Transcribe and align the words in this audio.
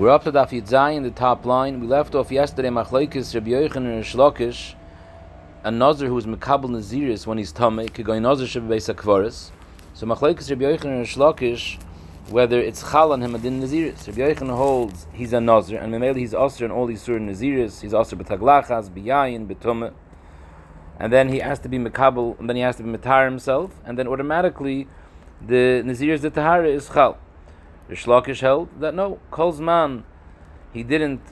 We're 0.00 0.08
up 0.08 0.24
to 0.24 0.32
Daf 0.32 0.48
Yud 0.48 0.66
Zayin, 0.66 1.02
the 1.02 1.10
top 1.10 1.44
line. 1.44 1.78
We 1.78 1.86
left 1.86 2.14
off 2.14 2.32
yesterday 2.32 2.70
Machlekes 2.70 3.34
Rabbi 3.34 3.50
Yochanan 3.50 3.96
and 3.96 4.02
Shlokish, 4.02 4.72
a 5.62 5.70
Nazir 5.70 6.08
who 6.08 6.14
was 6.14 6.24
Mekabel 6.24 6.70
Naziris 6.70 7.26
when 7.26 7.36
he's 7.36 7.52
go 7.52 8.14
in 8.14 8.22
Nazir 8.22 8.46
Sheba 8.46 8.66
Beis 8.66 8.94
HaKvaris. 8.94 9.50
So 9.92 10.06
Machlekes 10.06 10.48
Rabbi 10.48 10.64
Yochanan 10.64 11.00
and 11.00 11.06
Shlokish, 11.06 11.78
whether 12.30 12.58
it's 12.58 12.80
Chal 12.90 13.12
on 13.12 13.20
him 13.20 13.34
Adin 13.34 13.60
Naziris. 13.60 14.06
Rabbi 14.06 14.20
Yochanan 14.20 14.56
holds 14.56 15.06
he's 15.12 15.34
a 15.34 15.40
Nazir, 15.42 15.78
and 15.78 15.92
Memele 15.92 16.16
he's 16.16 16.32
Osir 16.32 16.62
in 16.62 16.70
all 16.70 16.86
these 16.86 17.02
Surah 17.02 17.18
Naziris. 17.18 17.82
He's 17.82 17.92
Osir 17.92 18.18
B'Taglachas, 18.18 18.88
B'Yayin, 18.88 19.46
B'Tumeh. 19.46 19.92
And 20.98 21.12
then 21.12 21.28
he 21.28 21.40
has 21.40 21.58
to 21.58 21.68
be 21.68 21.78
Mekabel, 21.78 22.40
and 22.40 22.48
then 22.48 22.56
he 22.56 22.62
has 22.62 22.76
to 22.76 22.82
be 22.82 22.88
Matar 22.88 23.26
himself, 23.26 23.72
and 23.84 23.98
then 23.98 24.08
automatically 24.08 24.88
the 25.46 25.82
Naziris 25.84 26.22
the 26.22 26.30
Tahara 26.30 26.70
is 26.70 26.88
Chal. 26.88 27.18
The 27.90 27.96
Shlokish 27.96 28.40
held 28.40 28.68
that 28.80 28.94
no, 28.94 29.18
Kolzman, 29.32 30.04
he 30.72 30.84
didn't 30.84 31.22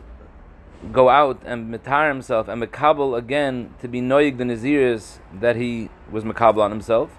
go 0.92 1.08
out 1.08 1.40
and 1.44 1.72
metar 1.72 2.08
himself 2.08 2.48
and 2.48 2.60
mekabel 2.60 3.16
again 3.16 3.72
to 3.80 3.86
be 3.86 4.00
noig 4.00 4.38
the 4.38 4.44
naziris 4.44 5.20
that 5.32 5.54
he 5.54 5.88
was 6.10 6.24
mekabel 6.24 6.58
on 6.58 6.72
himself. 6.72 7.16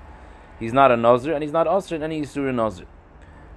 He's 0.59 0.73
not 0.73 0.91
a 0.91 0.97
nazir 0.97 1.33
and 1.33 1.41
he's 1.41 1.53
not 1.53 1.67
osir 1.67 1.93
in 1.93 2.03
any 2.03 2.21
yisur 2.21 2.53
nazir. 2.53 2.85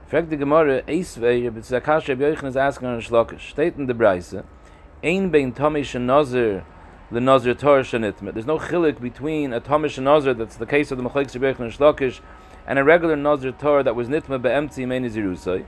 Frag 0.06 0.30
the 0.30 0.37
Gemara, 0.37 0.82
Eisvei, 0.82 1.42
Rebbe 1.42 1.60
Tzakash 1.60 2.06
Rebbe 2.06 2.32
Yochanan 2.32 2.51
is 2.51 2.56
asking 2.56 2.87
on 2.87 3.01
Shlokish, 3.01 3.51
state 3.51 3.74
in 3.76 3.87
the 3.87 3.95
Braise, 3.95 4.40
Ein 5.02 5.30
bein 5.30 5.52
Tomish 5.52 5.96
and 5.96 6.06
Nazir, 6.06 6.64
the 7.10 7.20
Nazir 7.20 7.54
Torah. 7.54 7.82
There's 7.82 8.46
no 8.46 8.59
chilik 8.59 9.01
between 9.01 9.52
a 9.52 9.60
Tomish 9.60 9.96
and 9.96 10.04
Nazir, 10.04 10.34
that's 10.34 10.54
the 10.54 10.66
case 10.66 10.92
of 10.92 10.98
the 10.98 11.02
Machlek 11.02 11.34
Rebbe 11.34 11.52
Yochanan 11.52 11.64
and 11.64 11.73
Shlokish, 11.73 12.20
and 12.66 12.79
a 12.79 12.84
regular 12.84 13.16
Nazir 13.16 13.52
Torah 13.52 13.83
that 13.83 13.97
was 13.97 14.09
nitma 14.09 14.41
be'emtzi 14.41 14.87
mein 14.87 15.05
zirusai. 15.05 15.65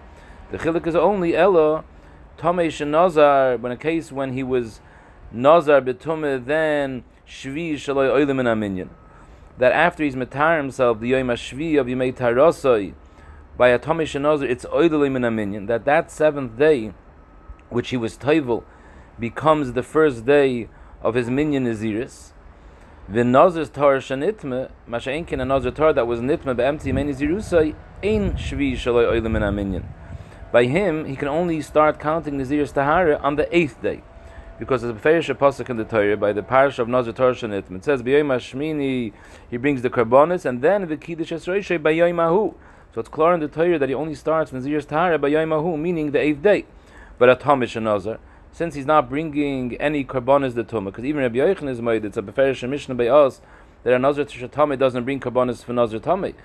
The 0.51 0.59
chilik 0.59 0.87
is 0.87 0.95
only 0.95 1.37
Ella 1.37 1.84
and 2.43 2.91
Nazar, 2.91 3.57
when 3.57 3.73
a 3.73 3.77
case 3.77 4.12
when 4.12 4.33
he 4.33 4.43
was 4.43 4.80
Nazar 5.33 5.81
betume, 5.81 6.45
then 6.45 7.05
Shvi 7.27 7.75
shaloi 7.75 8.11
oilim 8.11 8.41
in 8.41 8.47
aminyan. 8.47 8.89
That 9.59 9.73
after 9.73 10.05
he's 10.05 10.17
matar 10.17 10.59
himself, 10.59 11.01
the 11.01 11.09
Yom 11.09 11.28
Shvi 11.28 11.81
of 11.81 11.86
Yomei 11.86 12.14
Tarosoi, 12.14 12.95
by 13.56 13.69
a 13.69 13.79
Tomesh 13.79 14.14
and 14.14 14.25
Nazar, 14.25 14.47
it's 14.47 14.64
oilim 14.67 15.17
in 15.17 15.23
aminyan. 15.23 15.67
That 15.69 15.84
that 15.86 16.11
seventh 16.11 16.58
day, 16.58 16.92
which 17.70 17.91
he 17.91 17.97
was 17.97 18.19
toivel, 18.19 18.64
becomes 19.19 19.73
the 19.73 19.83
first 19.83 20.27
day 20.27 20.69
of 21.03 21.14
his 21.14 21.31
minyan 21.31 21.64
Naziris. 21.64 22.33
The 23.06 23.22
Nazar's 23.22 23.69
Torah 23.69 23.98
shanitme, 23.98 24.70
Masha'inkin 24.88 25.42
a 25.42 25.44
Nazar 25.44 25.72
Torah 25.72 25.92
that 25.92 26.06
was 26.06 26.20
nitme 26.20 26.56
be'emti 26.56 26.91
meni 26.91 27.12
zirusai, 27.12 27.74
ein 28.02 28.33
shvi 28.33 28.72
shaloi 28.72 29.12
oilim 29.12 29.33
min 29.33 29.42
aminyan. 29.42 29.84
By 30.50 30.64
him, 30.64 31.05
he 31.05 31.14
can 31.14 31.28
only 31.28 31.61
start 31.61 32.00
counting 32.00 32.38
the 32.38 32.44
Nazir's 32.44 32.72
Tahara 32.72 33.19
on 33.19 33.36
the 33.36 33.55
eighth 33.55 33.83
day. 33.83 34.02
Because 34.58 34.80
there's 34.80 34.96
a 34.96 34.98
Beferish 34.98 35.28
Apostle 35.28 35.66
in 35.66 35.77
the 35.77 35.84
Torah, 35.84 36.16
by 36.16 36.33
the 36.33 36.42
parish 36.42 36.78
of 36.78 36.88
Nazar 36.88 37.12
Torah 37.12 37.34
shanitme, 37.34 37.77
it 37.77 37.84
says, 37.84 38.02
B'yoyim 38.02 38.34
Hashmini, 38.34 39.12
he 39.50 39.56
brings 39.58 39.83
the 39.83 39.91
Karbonis, 39.91 40.46
and 40.46 40.62
then 40.62 40.89
the 40.89 40.96
Kiddush 40.96 41.30
Esroishay 41.30 41.83
by 41.83 41.92
Yoyim 41.92 42.18
Ahu. 42.18 42.55
So 42.94 43.00
it's 43.00 43.11
clear 43.11 43.34
in 43.34 43.41
the 43.41 43.48
Torah 43.48 43.78
that 43.78 43.91
he 43.91 43.94
only 43.94 44.14
starts 44.14 44.50
Nazir's 44.50 44.86
Tahara 44.86 45.18
by 45.18 45.28
Yoyim 45.28 45.52
Ahu, 45.52 45.77
meaning 45.77 46.12
the 46.12 46.20
eighth 46.20 46.41
day. 46.41 46.64
But 47.18 47.28
at 47.28 47.41
Tomish 47.41 47.77
and 47.77 47.84
Nazar, 47.84 48.18
since 48.55 48.77
he's 48.77 48.86
not 48.86 49.08
bringing 49.08 49.77
any 49.78 50.05
karbonis 50.05 50.55
the 50.55 50.62
tumah, 50.62 50.84
because 50.84 51.05
even 51.05 51.22
Rabbi 51.22 51.38
Yochanan 51.38 51.70
is 51.70 51.83
made, 51.83 52.05
it's 52.05 52.16
a 52.16 52.22
beferish 52.22 52.66
mishnah 52.69 52.94
by 52.94 53.08
us 53.08 53.41
that 53.83 53.92
a 53.92 53.98
nazar 53.98 54.24
tishatame 54.24 54.78
doesn't 54.78 55.02
bring 55.02 55.19
karbonis 55.19 55.64
for 55.64 55.72
nazar 55.72 55.98
tame, 55.98 56.36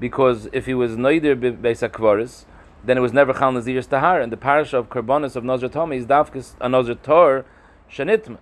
because 0.00 0.48
if 0.52 0.66
he 0.66 0.74
was 0.74 0.96
neither 0.96 1.36
beis 1.36 1.88
akvaris, 1.88 2.44
then 2.84 2.98
it 2.98 3.00
was 3.00 3.12
never 3.12 3.32
chal 3.32 3.52
nazir 3.52 3.80
tahar, 3.82 4.20
and 4.20 4.32
the 4.32 4.36
parish 4.36 4.72
of 4.72 4.88
karbonis 4.88 5.36
of 5.36 5.44
nazar 5.44 5.68
tame 5.68 5.92
is 5.92 6.06
dafkis 6.06 6.56
a 6.60 6.68
nazar 6.68 6.96
tor 6.96 7.44
shanitma. 7.88 8.38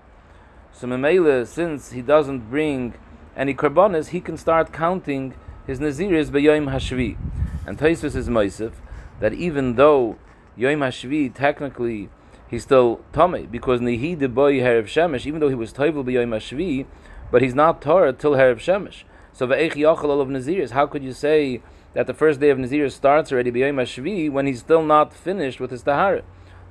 So 0.72 0.86
memele, 0.86 1.46
since 1.46 1.92
he 1.92 2.00
doesn't 2.00 2.48
bring 2.48 2.94
any 3.36 3.52
karbonis, 3.52 4.08
he 4.08 4.22
can 4.22 4.38
start 4.38 4.72
counting 4.72 5.34
his 5.66 5.80
naziris 5.80 6.30
beyoim 6.30 6.72
hashvi, 6.72 7.18
and 7.66 7.76
Taisvis 7.76 8.16
is 8.16 8.30
moisif 8.30 8.72
that 9.20 9.34
even 9.34 9.74
though 9.74 10.16
Yom 10.56 10.80
Hashvi 10.80 11.32
technically 11.32 12.08
he's 12.52 12.62
still 12.62 13.00
tummy 13.12 13.46
because 13.46 13.80
nihi 13.80 14.16
de 14.16 14.28
boy 14.28 14.60
herav 14.60 14.84
shemesh, 14.84 15.26
even 15.26 15.40
though 15.40 15.48
he 15.48 15.56
was 15.56 15.72
toivel 15.72 16.04
b'yoyim 16.04 16.28
hashvi, 16.28 16.86
but 17.32 17.42
he's 17.42 17.54
not 17.54 17.82
Torah 17.82 18.12
till 18.12 18.32
herav 18.32 18.58
shemesh. 18.58 19.02
So 19.32 19.48
ve'eich 19.48 19.72
yachal 19.72 20.20
of 20.20 20.28
naziris. 20.28 20.70
How 20.70 20.86
could 20.86 21.02
you 21.02 21.12
say 21.12 21.62
that 21.94 22.06
the 22.06 22.14
first 22.14 22.38
day 22.38 22.50
of 22.50 22.58
nazir 22.58 22.88
starts 22.90 23.32
already 23.32 23.50
b'yoyim 23.50 23.76
hashvi 23.76 24.30
when 24.30 24.46
he's 24.46 24.60
still 24.60 24.84
not 24.84 25.14
finished 25.14 25.58
with 25.58 25.70
his 25.70 25.82
tahara? 25.82 26.22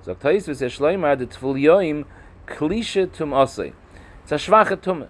So 0.03 0.15
Taisvis 0.15 0.61
Shleimar 0.61 1.17
the 1.17 1.25
tful 1.25 1.59
yoyim 1.59 2.05
klisha 2.45 3.11
tum 3.11 3.31
osei. 3.31 3.73
It's 4.21 4.31
a 4.31 4.35
shvacha 4.35 4.77
tumah. 4.77 5.07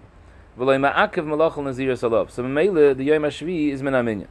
V'loy 0.58 0.80
ma'akev 0.80 1.26
malachal 1.26 1.64
nazir 1.64 1.92
salov. 1.92 2.30
So 2.30 2.42
Mele 2.42 2.94
the 2.94 3.06
yoyim 3.06 3.26
hashvi 3.26 3.72
is 3.72 3.82
min 3.82 3.92
aminya. 3.92 4.28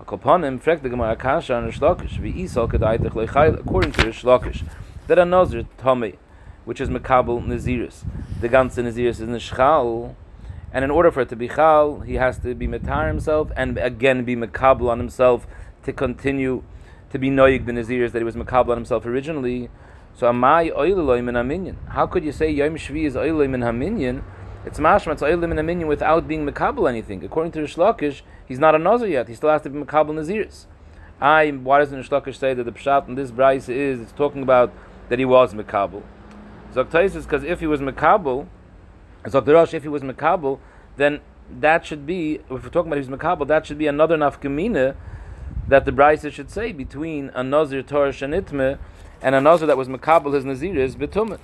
Akopanim 0.00 0.62
frek 0.62 0.82
the 0.82 0.88
Gemara 0.88 1.16
Kasha 1.16 1.56
and 1.56 1.68
according 1.68 2.08
to 3.92 4.06
Shlokish 4.06 4.62
that 5.12 5.18
a 5.18 5.26
Nazir 5.26 5.64
Tomei, 5.76 6.16
which 6.64 6.80
is 6.80 6.88
Mekabel 6.88 7.44
Naziris. 7.44 8.02
The 8.40 8.48
ganze 8.48 8.82
Naziris 8.82 9.20
is 9.20 9.20
Nishchal, 9.20 10.14
and 10.72 10.86
in 10.86 10.90
order 10.90 11.10
for 11.10 11.20
it 11.20 11.28
to 11.28 11.36
be 11.36 11.48
Chal, 11.48 12.00
he 12.00 12.14
has 12.14 12.38
to 12.38 12.54
be 12.54 12.66
Metar 12.66 13.08
himself 13.08 13.52
and 13.54 13.76
again 13.76 14.24
be 14.24 14.34
Mekabel 14.34 14.88
on 14.88 14.98
himself 14.98 15.46
to 15.82 15.92
continue 15.92 16.62
to 17.10 17.18
be 17.18 17.28
Noyig 17.28 17.66
the 17.66 17.72
Naziris 17.72 18.12
that 18.12 18.20
he 18.20 18.24
was 18.24 18.36
Mekabel 18.36 18.70
on 18.70 18.78
himself 18.78 19.04
originally. 19.04 19.68
So 20.14 20.28
Amai 20.28 20.74
Oileloy 20.74 21.22
min 21.22 21.34
Haminyan. 21.34 21.76
How 21.90 22.06
could 22.06 22.24
you 22.24 22.32
say 22.32 22.50
Yom 22.50 22.76
Shvi 22.76 23.04
is 23.04 23.14
Oileloy 23.14 23.50
min 23.50 23.60
Haminyan? 23.60 24.22
It's 24.64 24.78
mashma, 24.78 25.12
it's 25.12 25.20
min 25.20 25.50
Haminyan 25.50 25.88
without 25.88 26.26
being 26.26 26.48
Mekabel 26.48 26.88
anything. 26.88 27.22
According 27.22 27.52
to 27.52 27.58
Shlokish, 27.64 28.22
he's 28.48 28.58
not 28.58 28.74
a 28.74 28.78
Nazir 28.78 29.08
yet. 29.08 29.28
He 29.28 29.34
still 29.34 29.50
has 29.50 29.60
to 29.60 29.68
be 29.68 29.78
Mekabel 29.78 30.14
Naziris. 30.14 30.64
I, 31.20 31.50
why 31.50 31.80
doesn't 31.80 32.02
Shlokish 32.02 32.36
say 32.36 32.54
that 32.54 32.64
the 32.64 32.72
Pshat 32.72 33.08
in 33.08 33.14
this 33.14 33.30
Bryce 33.30 33.68
is, 33.68 34.00
it's 34.00 34.12
talking 34.12 34.42
about 34.42 34.72
that 35.12 35.18
he 35.18 35.26
was 35.26 35.52
Mekabel. 35.52 36.02
Zoktais 36.72 37.14
is 37.14 37.26
because 37.26 37.44
if 37.44 37.60
he 37.60 37.66
was 37.66 37.82
Mekabel, 37.82 38.46
Zoktarosh, 39.24 39.74
if 39.74 39.82
he 39.82 39.88
was 39.90 40.00
Mekabel, 40.00 40.58
then 40.96 41.20
that 41.60 41.84
should 41.84 42.06
be, 42.06 42.36
if 42.36 42.48
we're 42.48 42.70
talking 42.70 42.90
about 42.90 42.94
he 42.94 43.06
was 43.06 43.20
Mekabel, 43.20 43.46
that 43.46 43.66
should 43.66 43.76
be 43.76 43.86
another 43.86 44.16
nafkamina 44.16 44.96
that 45.68 45.84
the 45.84 45.90
Brisa 45.92 46.32
should 46.32 46.50
say 46.50 46.72
between 46.72 47.30
a 47.34 47.42
Nazir 47.42 47.82
Torah 47.82 48.08
Shanitme 48.08 48.78
and 49.20 49.34
a 49.34 49.40
Nazir 49.42 49.66
that 49.66 49.76
was 49.76 49.86
Mekabel 49.86 50.32
his 50.32 50.46
Naziris 50.46 50.96
Betumit. 50.96 51.40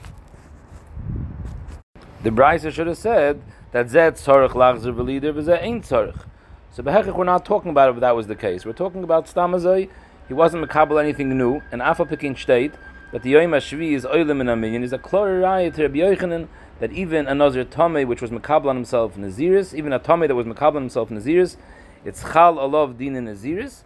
The 2.23 2.31
Brisa 2.31 2.73
should 2.73 2.87
have 2.87 2.97
said 2.97 3.43
that 3.73 3.91
Zed 3.91 4.15
Tzorach 4.15 4.53
Lachzer 4.53 4.95
Velider 4.95 5.35
V'Zeh 5.35 5.63
Ain't 5.63 5.85
Tzorach. 5.85 6.25
So 6.73 6.83
Behechich, 6.83 7.15
we're 7.15 7.25
not 7.25 7.45
talking 7.45 7.71
about 7.71 7.95
if 7.95 8.01
that 8.01 8.17
was 8.17 8.29
the 8.29 8.35
case. 8.35 8.65
We're 8.65 8.73
talking 8.73 9.05
about 9.05 9.27
Stamazai, 9.27 9.91
he 10.27 10.33
wasn't 10.33 10.67
Mekabel 10.67 10.99
anything 10.99 11.37
new, 11.37 11.61
and 11.71 11.83
Afa 11.83 12.07
Pekin 12.07 12.35
State, 12.35 12.73
that 13.11 13.23
the 13.23 13.31
Yom 13.31 13.53
Hashvi 13.53 13.93
is 13.93 14.05
oilim 14.05 14.41
in 14.41 14.49
a 14.49 14.57
minyan 14.57 14.83
is 14.83 14.93
a 14.93 14.99
chloride 14.99 15.75
to 15.75 15.83
Rabbi 15.83 15.99
Yochanan 15.99 16.47
that 16.79 16.93
even 16.93 17.27
a 17.27 17.35
Nazir 17.35 17.65
Tomei 17.65 18.07
which 18.07 18.21
was 18.21 18.31
Makabal 18.31 18.67
on 18.67 18.77
himself 18.77 19.17
Naziris, 19.17 19.73
even 19.73 19.93
a 19.93 20.01
Tomei 20.01 20.29
that 20.29 20.35
was 20.35 20.47
Makabal 20.47 20.77
on 20.77 20.83
himself 20.83 21.09
Naziris, 21.09 21.57
it's 22.05 22.23
Chal 22.33 22.59
Olav 22.59 22.99
Din 22.99 23.17
in 23.17 23.25
Naziris. 23.25 23.83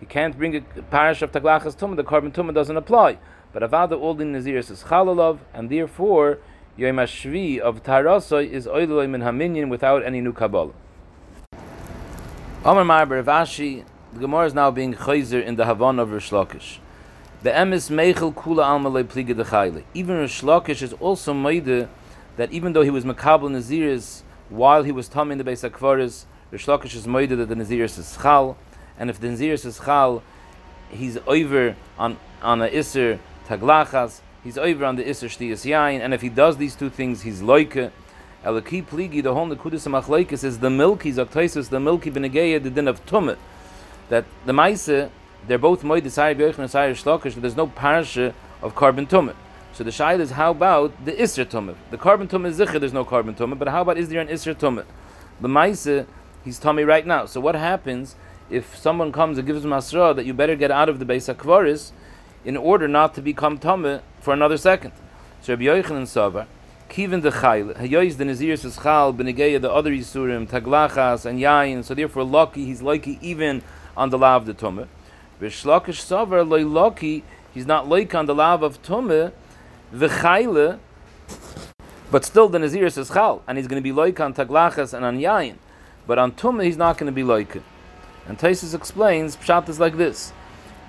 He 0.00 0.06
can't 0.06 0.36
bring 0.36 0.56
a 0.56 0.60
parish 0.82 1.22
of 1.22 1.30
Taglachas 1.30 1.76
Tumah, 1.76 1.96
the 1.96 2.04
carbon 2.04 2.32
Tumah 2.32 2.52
doesn't 2.52 2.76
apply. 2.76 3.18
But 3.52 3.62
Avada 3.62 3.98
all 3.98 4.14
Din 4.14 4.32
Naziris 4.32 4.70
is 4.70 4.84
Chal 4.88 5.08
Olav, 5.08 5.38
and 5.54 5.70
therefore 5.70 6.38
Yom 6.76 6.96
Hashvi 6.96 7.60
of 7.60 7.84
Tarasoy 7.84 8.50
is 8.50 8.66
oilim 8.66 9.14
in 9.14 9.20
Haminyan 9.20 9.68
without 9.68 10.04
any 10.04 10.20
new 10.20 10.32
Kabbalah. 10.32 10.72
Amar 12.64 12.82
Marber 12.84 13.22
Vashi, 13.22 13.84
the 14.12 14.18
Gemara 14.18 14.46
is 14.46 14.54
now 14.54 14.72
being 14.72 14.94
chayzer 14.94 15.44
in 15.44 15.54
the 15.54 15.66
Havana 15.66 16.02
of 16.02 16.10
Rish 16.10 16.30
Lakish. 16.30 16.78
The 17.44 17.50
emes 17.50 17.90
meichel 17.90 18.32
kula 18.32 18.64
alma 18.64 18.88
pliga 19.04 19.36
de 19.36 19.84
Even 19.92 20.16
Rish 20.16 20.40
Lakish 20.40 20.80
is 20.80 20.94
also 20.94 21.34
made 21.34 21.66
that 22.36 22.50
even 22.50 22.72
though 22.72 22.80
he 22.80 22.88
was 22.88 23.04
makabel 23.04 23.50
naziris 23.50 24.22
while 24.48 24.82
he 24.82 24.90
was 24.90 25.08
taming 25.08 25.36
the 25.36 25.44
base 25.44 25.60
akvaris, 25.60 26.24
Rish 26.50 26.64
Lakish 26.64 26.94
is 26.94 27.06
made 27.06 27.28
that 27.28 27.44
the 27.44 27.54
naziris 27.54 27.98
is 27.98 28.16
chal, 28.22 28.56
and 28.98 29.10
if 29.10 29.20
the 29.20 29.26
naziris 29.26 29.66
is 29.66 29.78
chal, 29.78 30.22
he's 30.88 31.18
over 31.26 31.76
on 31.98 32.16
on 32.40 32.62
a 32.62 32.68
iser 32.68 33.20
taglachas, 33.46 34.22
he's 34.42 34.56
over 34.56 34.86
on 34.86 34.96
the 34.96 35.06
iser 35.06 35.26
shtiyas 35.26 35.70
yain, 35.70 36.00
and 36.00 36.14
if 36.14 36.22
he 36.22 36.30
does 36.30 36.56
these 36.56 36.74
two 36.74 36.88
things, 36.88 37.20
he's 37.20 37.42
loike. 37.42 37.92
Elaki 38.42 38.82
pligi, 38.82 39.22
the 39.22 39.34
whole 39.34 39.48
nekudis 39.48 39.86
machlekes 39.86 40.44
is 40.44 40.60
the 40.60 40.70
milky 40.70 41.12
zaktaisus, 41.12 41.68
the 41.68 41.78
milky 41.78 42.10
benegeya, 42.10 42.62
the 42.62 42.70
din 42.70 42.88
of 42.88 43.04
tumit. 43.04 43.36
That 44.08 44.24
the 44.46 44.54
maise 44.54 45.10
they're 45.46 45.58
both 45.58 45.82
moed 45.82 46.10
Sari 46.10 46.34
B'yoich 46.34 46.58
and 46.58 46.68
Shlokish, 46.68 47.34
there's 47.40 47.56
no 47.56 47.66
parsha 47.66 48.34
of 48.62 48.74
carbon 48.74 49.06
tumah. 49.06 49.34
So 49.72 49.82
the 49.84 49.90
shaila 49.90 50.20
is 50.20 50.30
how 50.30 50.52
about 50.52 51.04
the 51.04 51.12
Isra 51.12 51.44
tumah? 51.44 51.74
The 51.90 51.98
carbon 51.98 52.28
tumah 52.28 52.46
is 52.46 52.58
zicher, 52.58 52.78
there's 52.78 52.92
no 52.92 53.04
carbon 53.04 53.34
tumah, 53.34 53.58
but 53.58 53.68
how 53.68 53.82
about 53.82 53.98
is 53.98 54.08
there 54.08 54.20
an 54.20 54.28
Isra 54.28 54.54
tumah? 54.54 54.84
The 55.40 55.48
Maisa, 55.48 56.06
he's 56.44 56.58
tummy 56.58 56.84
right 56.84 57.06
now. 57.06 57.26
So 57.26 57.40
what 57.40 57.54
happens 57.54 58.14
if 58.50 58.76
someone 58.76 59.10
comes 59.12 59.38
and 59.38 59.46
gives 59.46 59.64
him 59.64 59.72
asra 59.72 60.14
that 60.14 60.24
you 60.26 60.32
better 60.34 60.54
get 60.54 60.70
out 60.70 60.88
of 60.88 60.98
the 60.98 61.04
base 61.04 61.26
akvaris? 61.26 61.92
in 62.44 62.56
order 62.56 62.86
not 62.86 63.14
to 63.14 63.22
become 63.22 63.58
Tame 63.58 64.00
for 64.20 64.34
another 64.34 64.56
second. 64.56 64.92
So 65.40 65.54
Rabbi 65.54 65.64
Yochanan 65.64 66.02
Savar, 66.02 66.46
Kivin 66.88 67.22
the 67.22 67.30
Chayil, 67.30 67.76
Hayois 67.76 68.16
the 68.16 68.24
Nazir 68.24 68.56
says 68.56 68.78
Chal, 68.82 69.12
Benegeya 69.14 69.60
the 69.60 69.72
other 69.72 69.90
Yisurim, 69.90 70.46
Taglachas 70.48 71.24
and 71.24 71.40
Yain, 71.40 71.82
so 71.84 71.94
therefore 71.94 72.24
lucky, 72.24 72.66
he's 72.66 72.82
lucky 72.82 73.18
even 73.22 73.62
on 73.96 74.10
the 74.10 74.18
lav 74.18 74.42
of 74.42 74.46
the 74.46 74.54
Tumah. 74.54 74.88
Vishlakish 75.40 76.00
Savar, 76.00 76.44
lucky, 76.72 77.24
he's 77.52 77.66
not 77.66 77.88
like 77.88 78.14
on 78.14 78.26
the 78.26 78.34
lav 78.34 78.62
of 78.62 78.80
Tumah, 78.82 79.32
Chayil, 79.92 80.78
but 82.10 82.24
still 82.24 82.48
the 82.48 82.58
Nazir 82.58 82.88
says 82.90 83.10
Chal, 83.10 83.42
and 83.48 83.58
he's 83.58 83.66
going 83.66 83.80
to 83.80 83.84
be 83.84 83.92
like 83.92 84.20
on 84.20 84.32
Taglachas 84.34 84.94
and 84.94 85.04
on 85.04 85.18
Yain. 85.18 85.56
But 86.06 86.18
on 86.18 86.32
Tumah, 86.32 86.64
he's 86.64 86.76
not 86.76 86.98
going 86.98 87.06
to 87.06 87.12
be 87.12 87.24
like. 87.24 87.56
And 88.26 88.38
Taisus 88.38 88.74
explains, 88.74 89.36
Pshat 89.36 89.68
is 89.68 89.80
like 89.80 89.96
this, 89.96 90.32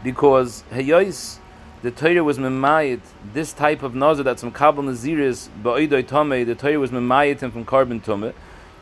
because 0.03 0.63
Hayois, 0.71 1.39
the 1.81 1.89
Torah 1.89 2.23
was 2.23 2.37
memayit, 2.37 3.01
this 3.33 3.51
type 3.51 3.81
of 3.81 3.95
nazar 3.95 4.23
that's 4.23 4.41
from 4.41 4.51
Kabul 4.51 4.83
Naziris, 4.83 5.49
Ba'idoi 5.63 6.03
Tomei, 6.03 6.45
the 6.45 6.55
Torah 6.55 6.79
was 6.79 6.91
memayit 6.91 7.39
him 7.39 7.51
from 7.51 7.65
carbon 7.65 7.99
Tumah. 7.99 8.33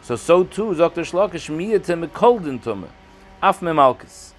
So, 0.01 0.17
so 0.17 0.43
too, 0.43 0.75
Dr. 0.75 1.01
Shlokish 1.01 1.49
miyat 1.49 1.87
him 1.87 2.03
a 2.03 2.07
koldin 2.07 2.61
Tumah, 2.61 2.89
af 3.41 3.61
memalkis. 3.61 4.32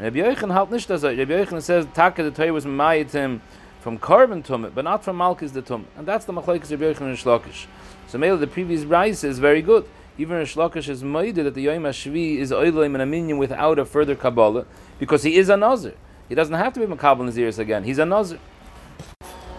Rabbi 0.00 0.20
Yochanan 0.20 0.54
halt 0.54 0.70
nicht 0.70 0.88
das. 0.88 1.04
Er- 1.04 1.14
Rabbi 1.14 1.34
Yochanan 1.34 1.60
says, 1.60 1.86
Taka, 1.92 2.22
the 2.22 2.30
Torah 2.30 2.54
was 2.54 2.64
memayit 2.64 3.40
from 3.80 3.98
carbon 3.98 4.42
Tumah, 4.42 4.74
but 4.74 4.84
not 4.84 5.04
from 5.04 5.18
Malkis 5.18 5.52
the 5.52 5.60
Tumah. 5.60 5.84
And 5.98 6.08
that's 6.08 6.24
the 6.24 6.32
machlekes 6.32 6.70
Rabbi 6.70 6.84
Yochanan 6.84 7.10
and 7.10 7.18
Shlokish. 7.18 7.66
So, 8.06 8.16
Mele, 8.16 8.38
the 8.38 8.46
previous 8.46 8.84
Bryce 8.84 9.24
is 9.24 9.38
very 9.38 9.60
good. 9.60 9.84
Even 10.16 10.38
Rish 10.38 10.54
Lakish 10.54 10.88
is 10.88 11.02
moided 11.02 11.44
that 11.44 11.54
the 11.54 11.62
Yom 11.62 11.82
HaShvi 11.82 12.38
is 12.38 12.50
oilim 12.50 12.94
and 12.94 13.02
a 13.02 13.06
minion 13.06 13.36
without 13.36 13.78
a 13.78 13.84
further 13.84 14.16
Kabbalah, 14.16 14.64
because 14.98 15.22
he 15.22 15.36
is 15.36 15.50
a 15.50 15.56
Nazir. 15.56 15.94
He 16.30 16.34
doesn't 16.34 16.54
have 16.54 16.72
to 16.74 16.80
be 16.80 16.86
Makabal 16.86 17.28
Naziris 17.28 17.58
again. 17.58 17.84
He's 17.84 17.98
a 17.98 18.06
Nazir. 18.06 18.38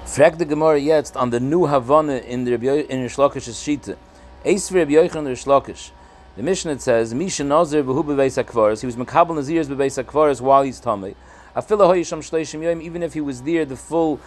Frag 0.05 0.39
the 0.39 0.45
Gemara 0.45 0.79
jetzt 0.79 1.15
on 1.15 1.29
the 1.29 1.39
new 1.39 1.67
Havana 1.67 2.17
in 2.17 2.45
the 2.45 2.51
Rabbi 2.51 2.85
in 2.89 3.03
Rish 3.03 3.15
Lakish's 3.15 3.57
Shita. 3.57 3.95
Eis 4.43 4.71
Rabbi 4.71 4.93
Yochanan 4.93 5.27
Rish 5.27 5.45
Lakish. 5.45 5.91
The 6.37 6.43
Mishnah 6.43 6.79
says, 6.79 7.13
Misha 7.13 7.43
Nazir 7.43 7.83
v'hu 7.83 8.03
akvaris. 8.03 8.79
He 8.79 8.85
was 8.85 8.95
Makabal 8.95 9.35
Naziris 9.35 9.65
beveis 9.65 10.01
akvaris 10.01 10.39
while 10.39 10.63
he's 10.63 10.79
Tamei. 10.79 11.15
Afila 11.55 11.93
hoyisham 11.93 12.81
even 12.81 13.03
if 13.03 13.13
he 13.13 13.21
was 13.21 13.41
there 13.41 13.65
the 13.65 13.75
full 13.75 14.19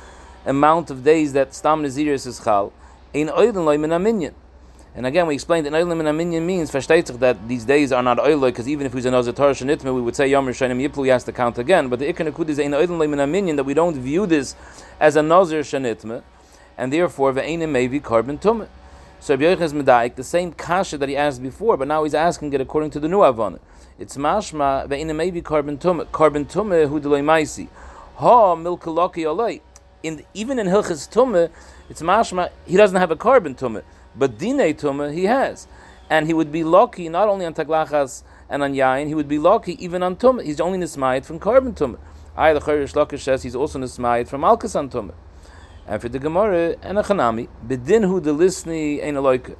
amount 0.44 0.90
of 0.90 1.02
days 1.02 1.32
that 1.32 1.54
Stam 1.54 1.82
Naziris 1.82 2.26
is 2.26 2.40
chal, 2.44 2.72
ein 3.14 3.28
oilen 3.28 3.64
loy 3.64 3.78
min. 3.78 4.34
And 4.96 5.06
again, 5.06 5.26
we 5.26 5.34
explained 5.34 5.66
that 5.66 5.72
Eilim 5.72 6.06
and 6.06 6.08
Aminyan 6.08 6.42
means 6.42 6.70
versteht 6.70 7.18
that 7.18 7.48
these 7.48 7.64
days 7.64 7.90
are 7.90 8.02
not 8.02 8.18
Eilim, 8.18 8.42
because 8.42 8.68
even 8.68 8.86
if 8.86 8.92
he's 8.92 9.06
a 9.06 9.10
Torah 9.10 9.52
Shanitma, 9.52 9.92
we 9.92 10.00
would 10.00 10.14
say 10.14 10.28
Yom 10.28 10.46
Rishonim 10.46 10.86
Yiplu, 10.86 11.04
he 11.04 11.10
has 11.10 11.24
to 11.24 11.32
count 11.32 11.58
again. 11.58 11.88
But 11.88 11.98
the 11.98 12.12
Ikon 12.12 12.30
Akud 12.30 12.48
is 12.48 12.60
Ein 12.60 12.70
Eilim 12.72 13.12
and 13.18 13.32
Aminyan, 13.32 13.56
that 13.56 13.64
we 13.64 13.74
don't 13.74 13.96
view 13.96 14.26
this 14.26 14.54
as 15.00 15.16
a 15.16 15.22
Nazar 15.22 15.60
Shanitma, 15.60 16.22
and 16.78 16.92
therefore 16.92 17.32
Ve'enim 17.32 17.70
may 17.70 17.88
be 17.88 17.98
carbon. 17.98 18.38
So 19.24 19.32
Rabbi 19.32 19.44
Yochanan 19.56 19.82
Medaik, 19.82 20.16
the 20.16 20.22
same 20.22 20.52
kasha 20.52 20.98
that 20.98 21.08
he 21.08 21.16
asked 21.16 21.42
before, 21.42 21.78
but 21.78 21.88
now 21.88 22.04
he's 22.04 22.12
asking 22.12 22.52
it 22.52 22.60
according 22.60 22.90
to 22.90 23.00
the 23.00 23.08
new 23.08 23.24
Avon. 23.24 23.58
It's 23.98 24.18
mashma 24.18 24.86
ve'enim 24.86 25.16
may 25.16 25.30
be 25.30 25.40
carbon 25.40 25.78
tumah. 25.78 26.12
Carbon 26.12 26.44
tumah 26.44 26.90
hu 26.90 27.00
delay 27.00 27.22
maisi. 27.22 27.68
Ha 28.16 28.54
milkalaki 28.54 29.24
alay. 29.24 29.62
In 30.02 30.26
even 30.34 30.58
in 30.58 30.66
Hilchas 30.66 31.10
tumah, 31.10 31.50
it's 31.88 32.02
mashma 32.02 32.50
he 32.66 32.76
doesn't 32.76 32.98
have 32.98 33.10
a 33.10 33.16
carbon 33.16 33.54
tumah. 33.54 33.82
But 34.14 34.36
Dine 34.36 34.74
Tumah 34.74 35.14
he 35.14 35.24
has. 35.24 35.68
And 36.10 36.26
he 36.26 36.34
would 36.34 36.52
be 36.52 36.62
lucky 36.62 37.08
not 37.08 37.26
only 37.26 37.46
on 37.46 37.54
Taglachas 37.54 38.24
and 38.50 38.62
on 38.62 38.74
Yain, 38.74 39.06
he 39.06 39.14
would 39.14 39.26
be 39.26 39.38
lucky 39.38 39.82
even 39.82 40.02
on 40.02 40.16
Tumah. 40.16 40.44
He's 40.44 40.60
only 40.60 40.76
Nismayit 40.76 41.24
from 41.24 41.38
Carbon 41.38 41.72
Tumah. 41.72 41.98
I, 42.36 42.52
the 42.52 42.60
Chayrish 42.60 43.20
says 43.22 43.42
he's 43.42 43.56
also 43.56 43.78
Nismayit 43.78 44.28
from 44.28 44.42
Alkas 44.42 44.76
on 44.78 44.90
Tumah. 44.90 45.14
And 45.86 46.00
for 46.00 46.08
the 46.08 46.18
Gemara 46.18 46.76
and 46.80 46.98
a 46.98 47.02
Chanami, 47.02 47.48
Bedinhu 47.66 48.22
the 48.22 48.34
Lisni 48.34 49.04
Ein 49.04 49.14
Aloika. 49.14 49.56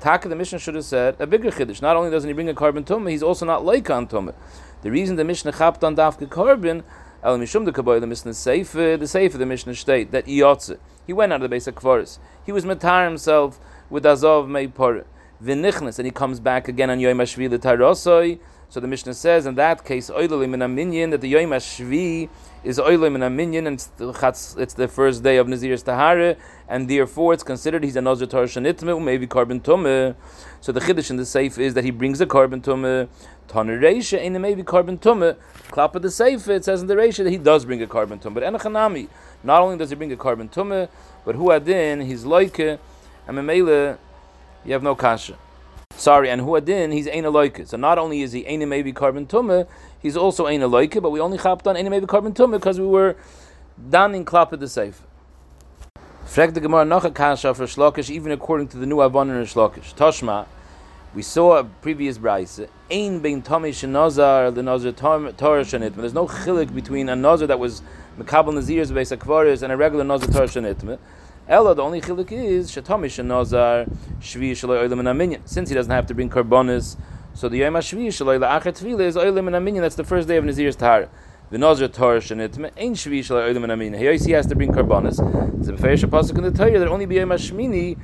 Taka 0.00 0.28
the 0.28 0.34
Mishnah 0.34 0.58
should 0.58 0.74
have 0.74 0.84
said 0.84 1.16
a 1.20 1.26
bigger 1.26 1.50
chiddush. 1.50 1.80
Not 1.80 1.96
only 1.96 2.10
doesn't 2.10 2.28
he 2.28 2.34
bring 2.34 2.48
a 2.48 2.54
carbon 2.54 2.82
tumah, 2.82 3.10
he's 3.10 3.22
also 3.22 3.46
not 3.46 3.64
like 3.64 3.88
on 3.88 4.08
tumah. 4.08 4.34
The 4.82 4.90
reason 4.90 5.16
the 5.16 5.24
Mishnah 5.24 5.52
chapped 5.52 5.84
on 5.84 5.94
dafka 5.94 6.28
carbon, 6.28 6.82
el 7.22 7.38
mishum 7.38 7.64
the 7.64 7.72
kaboy 7.72 8.00
the 8.00 8.06
Mishnah 8.08 8.32
seifer, 8.32 8.98
the 8.98 9.04
seifer 9.04 9.38
the 9.38 9.46
Mishnah 9.46 9.74
state 9.76 10.10
that 10.10 10.26
iyotze. 10.26 10.78
He 11.06 11.12
went 11.12 11.32
out 11.32 11.36
of 11.36 11.42
the 11.42 11.48
base 11.48 11.68
of 11.68 11.76
kvaris. 11.76 12.18
He 12.44 12.50
was 12.50 12.64
matar 12.64 13.04
himself 13.04 13.60
with 13.88 14.04
Azov 14.04 14.46
Meipor 14.46 15.04
Vinichnas, 15.42 15.98
and 15.98 16.06
he 16.06 16.12
comes 16.12 16.40
back 16.40 16.66
again 16.66 16.90
on 16.90 16.98
Yom 16.98 17.18
Hashvi 17.18 17.48
Tarosoi. 17.48 18.40
So 18.68 18.80
the 18.80 18.88
Mishnah 18.88 19.14
says 19.14 19.46
in 19.46 19.54
that 19.54 19.84
case, 19.84 20.10
Oilim 20.10 20.54
in 20.54 20.62
a 20.62 20.68
minyan, 20.68 21.10
that 21.10 21.20
the 21.20 21.28
Yom 21.28 21.50
Hashvi 21.50 22.28
is 22.64 22.78
Oilim 22.78 23.14
in 23.14 23.22
a 23.22 23.30
minyan, 23.30 23.66
and 23.66 23.74
it's, 23.98 24.74
the 24.74 24.88
first 24.88 25.22
day 25.22 25.36
of 25.36 25.48
Nazir's 25.48 25.82
Tahara, 25.82 26.36
and 26.68 26.88
therefore 26.88 27.34
it's 27.34 27.42
considered 27.42 27.84
he's 27.84 27.96
a 27.96 28.00
Nazir 28.00 28.26
Torah 28.26 29.00
maybe 29.00 29.26
carbon 29.26 29.60
tumah. 29.60 30.14
So 30.60 30.72
the 30.72 30.80
Chiddush 30.80 31.10
in 31.10 31.16
the 31.16 31.22
Seif 31.22 31.58
is 31.58 31.74
that 31.74 31.84
he 31.84 31.90
brings 31.90 32.20
a 32.20 32.26
carbon 32.26 32.60
tumah. 32.60 33.08
Toner 33.48 33.80
Reisha, 33.80 34.24
and 34.24 34.40
maybe 34.42 34.62
carbon 34.62 34.98
tumah. 34.98 35.36
Klap 35.70 35.94
of 35.94 36.02
the 36.02 36.08
Seif, 36.08 36.48
it 36.48 36.64
says 36.64 36.82
in 36.82 36.86
the 36.86 36.94
Reisha 36.94 37.24
that 37.24 37.30
he 37.30 37.38
does 37.38 37.64
bring 37.64 37.82
a 37.82 37.86
carbon 37.86 38.18
tumah. 38.18 38.34
But 38.34 38.42
Enochanami, 38.42 39.08
not 39.42 39.62
only 39.62 39.78
does 39.78 39.88
he 39.88 39.96
bring 39.96 40.12
a 40.12 40.16
carbon 40.16 40.50
tumah, 40.50 40.88
but 41.24 41.36
Huadin, 41.36 42.04
he's 42.04 42.24
like 42.24 42.58
and 42.58 42.78
Memele, 43.26 43.98
you 44.64 44.72
have 44.72 44.82
no 44.82 44.94
kasha. 44.94 45.38
Sorry, 45.92 46.28
and 46.30 46.42
Huadin, 46.42 46.92
he's 46.92 47.08
Ein 47.08 47.24
Aloike. 47.24 47.66
So 47.66 47.76
not 47.76 47.98
only 47.98 48.20
is 48.22 48.32
he 48.32 48.46
Ein 48.46 48.68
maybe 48.68 48.92
carbon 48.92 49.26
tumah, 49.26 49.66
he's 50.00 50.16
also 50.16 50.46
Ein 50.46 50.60
Aloike, 50.60 51.00
but 51.02 51.10
we 51.10 51.20
only 51.20 51.38
chapped 51.38 51.66
on 51.66 51.76
Ein 51.76 51.88
maybe 51.90 52.06
carbon 52.06 52.32
tumah 52.32 52.52
because 52.52 52.80
we 52.80 52.86
were 52.86 53.16
done 53.90 54.14
in 54.14 54.24
Klap 54.24 54.50
the 54.50 54.66
Seif. 54.66 54.94
Frag 56.24 56.52
the 56.52 56.60
Gemara 56.60 56.84
noch 56.84 57.04
a 57.04 57.10
kasha 57.10 57.54
for 57.54 57.64
Shlokish, 57.64 58.10
even 58.10 58.32
according 58.32 58.68
to 58.68 58.76
the 58.76 58.84
new 58.84 59.00
Avon 59.00 59.30
and 59.30 59.46
Shlokish. 59.46 59.94
Toshma, 59.94 60.46
we 61.14 61.22
saw 61.22 61.56
a 61.56 61.64
previous 61.64 62.18
brayse. 62.18 62.68
Ein 62.90 63.20
bein 63.20 63.42
Tomei 63.42 63.70
shenazar 63.70 64.54
the 64.54 64.62
nazar 64.62 64.92
Torah 64.92 65.32
shenit. 65.32 65.94
There's 65.94 66.12
no 66.12 66.26
chilik 66.26 66.74
between 66.74 67.08
a 67.08 67.16
nazar 67.16 67.46
that 67.46 67.58
was 67.58 67.82
mekabel 68.18 68.52
nazir's 68.52 68.92
base 68.92 69.10
akvaris 69.10 69.62
and 69.62 69.72
a 69.72 69.76
regular 69.76 70.04
nazar 70.04 70.30
Torah 70.30 70.46
shenit. 70.46 70.98
Ella, 71.48 71.74
the 71.74 71.82
only 71.82 72.02
chiluk 72.02 72.30
is 72.30 72.70
shetamish 72.70 73.18
and 73.18 73.28
nazar 73.28 73.86
shvi 74.20 74.50
shaloi 74.52 74.86
oilim 74.86 74.98
and 74.98 75.08
aminyan. 75.08 75.40
Since 75.46 75.70
he 75.70 75.74
doesn't 75.74 75.90
have 75.90 76.06
to 76.08 76.14
bring 76.14 76.28
karbonis, 76.28 76.98
so 77.38 77.48
the 77.48 77.58
yom 77.58 77.74
shvi 77.74 78.08
shaloi 78.08 78.40
la'achet 78.40 78.82
tefillah 78.82 79.02
is 79.02 79.14
oilim 79.14 79.46
and 79.46 79.54
aminyan. 79.54 79.80
That's 79.80 79.94
the 79.94 80.02
first 80.02 80.26
day 80.26 80.38
of 80.38 80.44
Nazir's 80.44 80.74
tahar. 80.74 81.08
The 81.52 81.58
nazar 81.58 81.86
Torah 81.86 82.18
shenitme 82.18 82.72
ain't 82.76 82.96
shvi 82.96 83.20
shaloi 83.20 83.54
oilim 83.54 83.62
and 83.62 83.80
aminyan. 83.80 84.26
He 84.26 84.32
has 84.32 84.46
to 84.46 84.56
bring 84.56 84.72
karbonis. 84.72 85.20
It's 85.60 85.68
a 85.68 85.72
beferish 85.72 86.02
pasuk 86.06 86.36
in 86.36 86.42
the 86.42 86.50
Torah 86.50 86.76
that 86.80 86.88
only 86.88 87.06
be 87.06 87.14
yom 87.14 87.28
shmini 87.28 87.96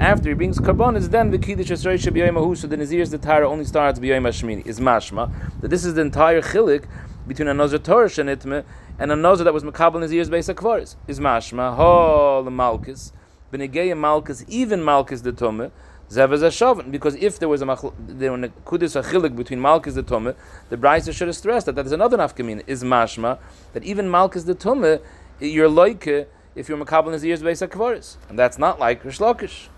after 0.00 0.30
he 0.30 0.34
brings 0.34 0.58
karbonis. 0.58 1.08
Then 1.08 1.30
the 1.30 1.38
kiddush 1.38 1.70
esrei 1.70 2.02
should 2.02 2.14
be 2.14 2.18
yom 2.18 2.56
So 2.56 2.66
the 2.66 2.76
Nazir's 2.76 3.10
the 3.10 3.18
tahar 3.18 3.44
only 3.44 3.64
starts 3.64 4.00
be 4.00 4.08
yom 4.08 4.24
shmini. 4.24 4.66
Is 4.66 4.80
mashma 4.80 5.32
that 5.60 5.68
this 5.68 5.84
is 5.84 5.94
the 5.94 6.00
entire 6.00 6.42
chiluk 6.42 6.88
between 7.28 7.46
a 7.46 7.54
nazar 7.54 7.78
Torah 7.78 8.08
shenitme 8.08 8.64
and 8.98 9.12
another 9.12 9.44
that 9.44 9.54
was 9.54 9.62
Makabal 9.62 10.00
Nazir's 10.00 10.28
base 10.28 10.48
Akvaris 10.48 10.96
is 11.06 11.20
Mashma, 11.20 11.76
Hol 11.76 12.42
Malchus, 12.50 13.12
Benegeya 13.52 13.96
Malchus, 13.96 14.44
even 14.48 14.82
Malchus 14.82 15.20
the 15.20 15.32
Shavin. 15.32 15.70
Because 16.10 17.14
if 17.14 17.38
there 17.38 17.48
was 17.48 17.62
a 17.62 17.92
there 18.08 18.32
was 18.32 18.42
a 18.42 18.48
kudus 18.66 19.36
between 19.36 19.60
Malchus 19.60 19.94
the 19.94 20.02
Tumah, 20.02 20.34
the 20.68 20.76
Brisa 20.76 21.14
should 21.14 21.28
have 21.28 21.36
stressed 21.36 21.66
that 21.66 21.76
that 21.76 21.86
is 21.86 21.92
another 21.92 22.18
nafkamin 22.18 22.64
is 22.66 22.82
Mashma 22.82 23.38
that 23.74 23.84
even 23.84 24.10
Malchus 24.10 24.42
the 24.42 24.56
Tumah, 24.56 25.00
you're 25.38 25.68
like 25.68 26.08
if 26.08 26.68
you're 26.68 26.78
Makabal 26.84 27.12
Nazir's 27.12 27.44
base 27.44 27.60
Akvaris, 27.60 28.16
and 28.28 28.36
that's 28.36 28.58
not 28.58 28.80
like 28.80 29.04
Rish. 29.04 29.68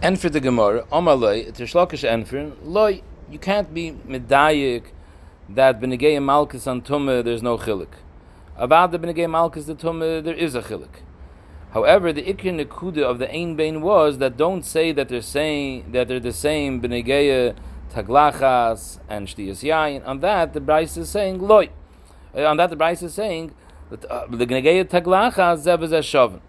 And 0.00 0.18
for 0.18 0.30
the 0.30 0.40
Gemara, 0.40 0.84
Omaloi, 0.90 1.46
it's 1.46 1.60
Rish 1.60 2.04
and 2.04 2.26
for 2.26 2.52
Loi, 2.62 3.02
you 3.30 3.38
can't 3.38 3.74
be 3.74 3.92
medayik 4.08 4.92
that 5.50 5.78
Benegei 5.78 6.22
Malchus 6.22 6.66
on 6.66 6.80
Tumah 6.80 7.22
there's 7.22 7.42
no 7.42 7.58
chilik. 7.58 7.92
About 8.56 8.92
the 8.92 8.98
Benegei 8.98 9.28
Malchus 9.28 9.66
the 9.66 9.74
Tumah 9.74 10.24
there 10.24 10.34
is 10.34 10.54
a 10.54 10.62
chilik. 10.62 11.02
However, 11.72 12.12
the 12.12 12.22
Ikir 12.22 12.64
Nekuda 12.64 13.02
of 13.02 13.18
the 13.18 13.32
Ein 13.34 13.56
Bain 13.56 13.80
was 13.80 14.18
that 14.18 14.36
don't 14.36 14.64
say 14.64 14.92
that 14.92 15.08
they're 15.08 15.22
saying 15.22 15.92
that 15.92 16.08
they're 16.08 16.20
the 16.20 16.32
same 16.32 16.80
Benegei 16.80 17.54
Taglachas 17.90 19.00
and 19.08 19.26
Shtiyas 19.26 19.62
Yain. 19.62 20.06
On 20.06 20.20
that, 20.20 20.52
the 20.52 20.60
Bryce 20.60 20.96
is 20.96 21.08
saying 21.08 21.40
Loi. 21.40 21.70
Uh, 22.36 22.44
on 22.44 22.58
that, 22.58 22.70
the 22.70 22.76
Bryce 22.76 23.02
is 23.02 23.14
saying 23.14 23.54
that 23.90 24.04
uh, 24.04 24.26
the 24.26 24.46
Benegei 24.46 24.84
Taglachas 24.84 25.64
Zebez 25.64 25.90
Eshavin. 25.90 26.40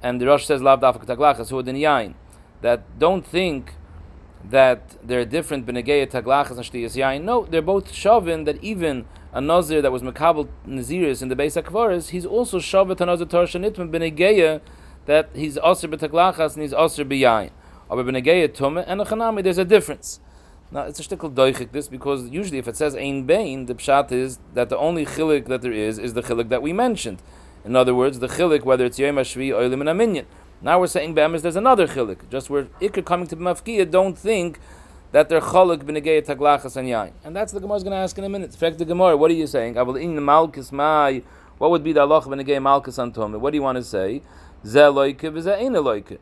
And 0.00 0.20
the 0.20 0.26
Rosh 0.26 0.46
says 0.46 0.62
Lav 0.62 0.80
Dafak 0.80 1.06
Taglachas 1.06 1.50
who 1.50 1.58
in 1.58 1.76
Yain. 1.76 2.14
That 2.60 2.98
don't 2.98 3.26
think 3.26 3.74
that 4.44 4.96
they're 5.06 5.24
different 5.24 5.66
benegeya 5.66 6.06
taglachas 6.10 6.56
and 6.56 6.60
shtiyas 6.60 6.96
yain. 6.96 7.22
No, 7.22 7.44
they're 7.44 7.62
both 7.62 7.92
shavin 7.92 8.44
that 8.44 8.62
even 8.62 9.06
a 9.32 9.40
nazir 9.40 9.80
that 9.80 9.90
was 9.90 10.02
makabel 10.02 10.48
naziris 10.66 11.22
in 11.22 11.28
the 11.28 11.36
base 11.36 11.56
akvaris, 11.56 12.10
he's 12.10 12.26
also 12.26 12.58
shavit 12.58 13.00
a 13.00 13.06
nazir 13.06 13.26
torah 13.26 13.46
shanitman 13.46 13.90
benegeya 13.90 14.60
that 15.06 15.30
he's 15.34 15.56
aser 15.58 15.88
betaglachas 15.88 16.54
and 16.54 16.62
he's 16.62 16.74
aser 16.74 17.04
biyain. 17.04 17.50
Aber 17.90 18.04
benegeya 18.04 18.48
tumme 18.48 18.84
and 18.86 19.00
a 19.00 19.04
chanami, 19.04 19.42
there's 19.42 19.58
a 19.58 19.64
difference. 19.64 20.20
Now 20.70 20.82
it's 20.82 20.98
a 21.00 21.02
shtickle 21.02 21.34
doichik 21.34 21.72
this 21.72 21.88
because 21.88 22.28
usually 22.28 22.58
if 22.58 22.66
it 22.66 22.76
says 22.76 22.94
ein 22.94 23.24
bain, 23.24 23.66
the 23.66 23.74
pshat 23.74 24.10
is 24.12 24.38
that 24.54 24.68
the 24.68 24.76
only 24.78 25.04
chilik 25.04 25.46
that 25.46 25.62
there 25.62 25.72
is 25.72 25.98
is 25.98 26.14
the 26.14 26.22
chilik 26.22 26.48
that 26.48 26.62
we 26.62 26.72
mentioned. 26.72 27.22
In 27.64 27.76
other 27.76 27.94
words, 27.94 28.18
the 28.18 28.28
chilik 28.28 28.64
whether 28.64 28.86
it's 28.86 28.98
yom 28.98 29.16
hashvi 29.16 29.50
oilim 29.50 29.86
and 29.86 30.00
aminyan. 30.00 30.24
Now 30.62 30.80
we're 30.80 30.86
saying 30.86 31.14
be'emes 31.14 31.42
there's 31.42 31.56
another 31.56 31.86
chilik. 31.86 32.28
Just 32.30 32.48
where 32.48 32.64
ikr 32.80 33.04
coming 33.04 33.26
to 33.28 33.36
mafkiya, 33.36 33.90
don't 33.90 34.16
think 34.16 34.58
that 35.12 35.28
they're 35.28 35.40
chalik 35.40 35.84
b'negei 35.84 36.26
taglachas 36.26 36.76
and 36.76 36.88
yain. 36.88 37.12
And 37.24 37.34
that's 37.36 37.52
the 37.52 37.60
Gemara's 37.60 37.84
going 37.84 37.92
to 37.92 37.98
ask 37.98 38.18
in 38.18 38.24
a 38.24 38.28
minute. 38.28 38.50
In 38.50 38.56
Fact 38.56 38.78
the 38.78 38.84
Gemara, 38.84 39.16
what 39.16 39.30
are 39.30 39.34
you 39.34 39.46
saying? 39.46 39.78
I 39.78 39.82
will 39.82 39.96
in 39.96 40.14
the 40.16 40.20
malchus 40.20 40.72
mai. 40.72 41.22
What 41.58 41.70
would 41.70 41.84
be 41.84 41.92
the 41.92 42.00
Allah 42.00 42.20
b'negei 42.22 42.60
malchus 42.60 42.96
antom? 42.96 43.38
What 43.38 43.50
do 43.50 43.56
you 43.56 43.62
want 43.62 43.76
to 43.76 43.84
say? 43.84 44.22
Zeh 44.64 44.92
loike 44.92 45.20
v'zeh 45.20 45.58
ein 45.58 45.72
loike. 45.72 46.18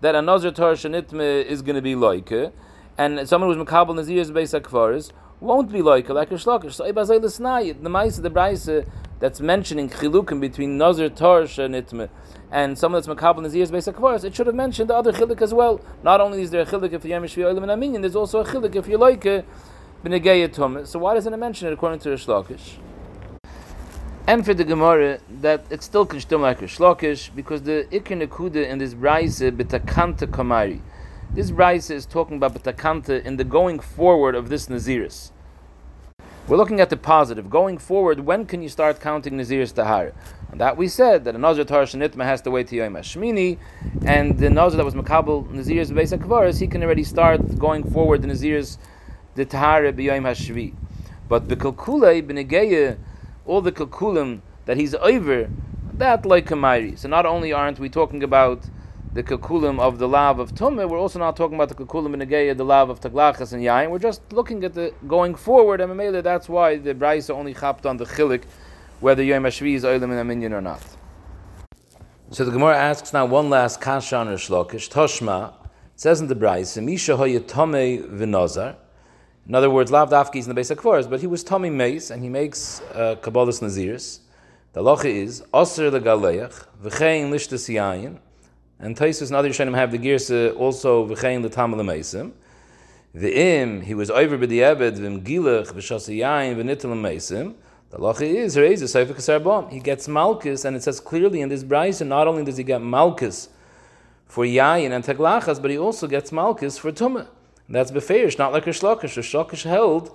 That 0.00 0.14
another 0.14 0.50
Torah 0.50 0.74
shenitme 0.74 1.44
is 1.44 1.62
going 1.62 1.76
to 1.76 1.82
be 1.82 1.94
loike 1.94 2.52
and 2.96 3.28
someone 3.28 3.52
who's 3.52 3.66
makabel 3.66 3.94
nazir's 3.94 4.30
base 4.30 4.52
akvaris 4.52 5.10
won't 5.40 5.70
be 5.72 5.82
like 5.82 6.08
like 6.08 6.30
a 6.30 6.34
shlokish. 6.34 6.74
So 6.74 6.90
ibazay 6.90 7.20
l'snai, 7.20 7.82
the 7.82 7.90
ma'isa, 7.90 8.22
the 8.22 8.30
brayse 8.30 8.86
that's 9.18 9.40
mentioning 9.40 9.90
chilukim 9.90 10.40
between 10.40 10.78
nazir 10.78 11.10
torsh 11.10 11.62
and 11.62 11.74
itme, 11.74 12.08
and 12.54 12.78
some 12.78 12.92
someone 12.92 13.02
that's 13.02 13.20
makabel 13.20 13.42
nazir's 13.42 13.72
base 13.72 13.86
akvaris, 13.88 14.22
it 14.22 14.32
should 14.32 14.46
have 14.46 14.54
mentioned 14.54 14.88
the 14.88 14.94
other 14.94 15.12
chiluk 15.12 15.42
as 15.42 15.52
well. 15.52 15.80
Not 16.04 16.20
only 16.20 16.40
is 16.40 16.52
there 16.52 16.62
a 16.62 16.66
chiluk 16.66 16.92
if 16.92 17.02
yemish 17.02 17.34
v'yolim 17.34 17.68
and 17.68 17.82
aminyan, 17.82 18.00
there's 18.00 18.14
also 18.14 18.42
a 18.42 18.44
chiluk 18.44 18.76
if 18.76 18.86
you 18.86 18.96
like 18.96 19.24
a 19.24 19.44
b'negei 20.04 20.86
So 20.86 21.00
why 21.00 21.14
doesn't 21.14 21.34
it 21.34 21.36
mention 21.36 21.66
it 21.66 21.72
according 21.72 21.98
to 21.98 22.10
the 22.10 22.14
shlokish? 22.14 22.74
And 24.28 24.44
for 24.44 24.54
the 24.54 24.62
Gemara, 24.62 25.18
that 25.40 25.64
it 25.68 25.82
still 25.82 26.08
still 26.20 26.38
like 26.38 26.62
a 26.62 26.66
shlokish 26.66 27.34
because 27.34 27.62
the 27.62 27.88
ikir 27.90 28.24
nekuda 28.24 28.68
in 28.68 28.78
this 28.78 28.94
brayse 28.94 29.50
betakanta 29.50 30.28
kamari. 30.28 30.80
This 31.32 31.50
Bryce 31.50 31.90
is 31.90 32.06
talking 32.06 32.36
about 32.36 32.54
Batakanta 32.54 33.24
in 33.24 33.36
the 33.38 33.42
going 33.42 33.80
forward 33.80 34.36
of 34.36 34.50
this 34.50 34.66
Naziris. 34.66 35.32
We're 36.46 36.58
looking 36.58 36.78
at 36.78 36.90
the 36.90 36.98
positive. 36.98 37.48
Going 37.48 37.78
forward, 37.78 38.20
when 38.20 38.44
can 38.44 38.60
you 38.60 38.68
start 38.68 39.00
counting 39.00 39.38
Nazir's 39.38 39.72
Tahar? 39.72 40.12
And 40.50 40.60
that 40.60 40.76
we 40.76 40.88
said 40.88 41.24
that 41.24 41.34
a 41.34 41.38
Nazir 41.38 41.64
Tar 41.64 41.84
Shanitma 41.84 42.22
has 42.24 42.42
to 42.42 42.50
wait 42.50 42.68
to 42.68 42.76
Yom 42.76 42.92
HaShmini, 42.92 43.56
and 44.04 44.38
the 44.38 44.50
Nazir 44.50 44.76
that 44.76 44.84
was 44.84 44.92
Makabal 44.92 45.48
Naziris 45.48 45.90
Beis 45.90 46.14
HaKvaris, 46.14 46.60
he 46.60 46.66
can 46.66 46.82
already 46.82 47.02
start 47.02 47.58
going 47.58 47.90
forward 47.90 48.20
the 48.20 48.26
Nazir's 48.26 48.76
the 49.36 49.46
Tahar 49.46 49.84
B'Yom 49.84 50.24
HaShvi. 50.24 50.74
But 51.30 51.48
the 51.48 51.56
Kalkulei 51.56 52.22
B'Negeya, 52.22 52.98
all 53.46 53.62
the 53.62 53.72
Kalkulim 53.72 54.42
that 54.66 54.76
he's 54.76 54.94
over, 54.96 55.48
that 55.94 56.26
like 56.26 56.44
Kamairi. 56.44 56.98
So 56.98 57.08
not 57.08 57.24
only 57.24 57.54
aren't 57.54 57.78
we 57.78 57.88
talking 57.88 58.22
about 58.22 58.68
the 59.14 59.22
kakulim 59.22 59.78
of 59.78 59.98
the 59.98 60.08
lav 60.08 60.40
of 60.40 60.52
tumah. 60.54 60.88
We're 60.88 60.98
also 60.98 61.20
not 61.20 61.36
talking 61.36 61.54
about 61.54 61.68
the 61.68 61.76
kakulim 61.76 62.20
in 62.20 62.28
Negeya, 62.28 62.56
the 62.56 62.64
lav 62.64 62.90
of 62.90 63.00
taglachas 63.00 63.52
and 63.52 63.62
yain. 63.62 63.88
We're 63.88 64.00
just 64.00 64.20
looking 64.32 64.64
at 64.64 64.74
the 64.74 64.92
going 65.06 65.36
forward, 65.36 65.80
and 65.80 65.92
Mamela, 65.92 66.20
that's 66.20 66.48
why 66.48 66.78
the 66.78 66.94
Braisa 66.94 67.30
only 67.30 67.54
chapped 67.54 67.86
on 67.86 67.96
the 67.96 68.06
chilik, 68.06 68.42
whether 68.98 69.22
Yom 69.22 69.44
Hashvi 69.44 69.74
is 69.74 69.84
oilim 69.84 70.10
in 70.10 70.18
a 70.18 70.24
minion 70.24 70.52
or 70.52 70.60
not. 70.60 70.82
So 72.32 72.44
the 72.44 72.50
Gemara 72.50 72.76
asks 72.76 73.12
now 73.12 73.24
one 73.24 73.50
last 73.50 73.80
kasha 73.80 74.16
on 74.16 74.26
Shlokish. 74.26 74.90
Toshma 74.90 75.52
it 75.62 76.00
says 76.00 76.20
in 76.20 76.26
the 76.26 76.34
Braisa, 76.34 76.82
Misha 76.82 77.12
hoyatome 77.12 78.10
v'nozar. 78.10 78.74
In 79.46 79.54
other 79.54 79.70
words, 79.70 79.92
lav 79.92 80.10
dafki 80.10 80.36
is 80.36 80.48
in 80.48 80.54
the 80.56 80.60
beis 80.60 80.74
hakvaris, 80.74 81.08
but 81.08 81.20
he 81.20 81.28
was 81.28 81.44
tummy 81.44 81.70
mace, 81.70 82.10
and 82.10 82.20
he 82.20 82.28
makes 82.28 82.80
uh, 82.94 83.14
kabbalas 83.20 83.62
naziris. 83.62 84.18
The 84.72 84.82
locha 84.82 85.04
is 85.04 85.44
aser 85.54 85.92
legaleach 85.92 86.66
v'chein 86.82 87.30
lishtas 87.30 87.72
yayin 87.72 88.18
and 88.78 88.96
Taisus 88.96 89.28
and 89.28 89.36
other 89.36 89.48
Yishanim 89.48 89.74
have 89.74 89.92
the 89.92 89.98
girsa 89.98 90.56
also 90.58 91.06
v'chein 91.06 91.42
l'tam 91.44 91.74
l'meisim. 91.74 92.32
V'im, 93.14 93.82
he 93.82 93.94
was 93.94 94.10
over 94.10 94.36
b'di 94.36 94.62
ebed 94.62 94.96
v'im 94.96 95.22
gilach 95.22 95.72
v'shasiyayin 95.72 96.56
v'nitil 96.56 96.90
l'meisim. 96.90 97.54
The 97.90 97.98
lacha 97.98 98.22
is, 98.22 98.56
is 98.56 98.82
a 98.82 98.88
sefer. 98.88 99.68
He 99.70 99.78
gets 99.78 100.08
malchus, 100.08 100.64
and 100.64 100.74
it 100.74 100.82
says 100.82 100.98
clearly 100.98 101.40
in 101.40 101.48
this 101.48 101.62
brayse, 101.62 102.04
not 102.04 102.26
only 102.26 102.44
does 102.44 102.56
he 102.56 102.64
get 102.64 102.82
malchus 102.82 103.48
for 104.26 104.44
yayin 104.44 104.90
and 104.90 105.04
teglachas, 105.04 105.62
but 105.62 105.70
he 105.70 105.78
also 105.78 106.08
gets 106.08 106.32
malchus 106.32 106.76
for 106.76 106.90
tumah. 106.90 107.28
That's 107.68 107.92
beferish, 107.92 108.36
not 108.36 108.52
like 108.52 108.64
Rishlakish. 108.64 109.16
Rishlakish 109.16 109.62
held 109.62 110.14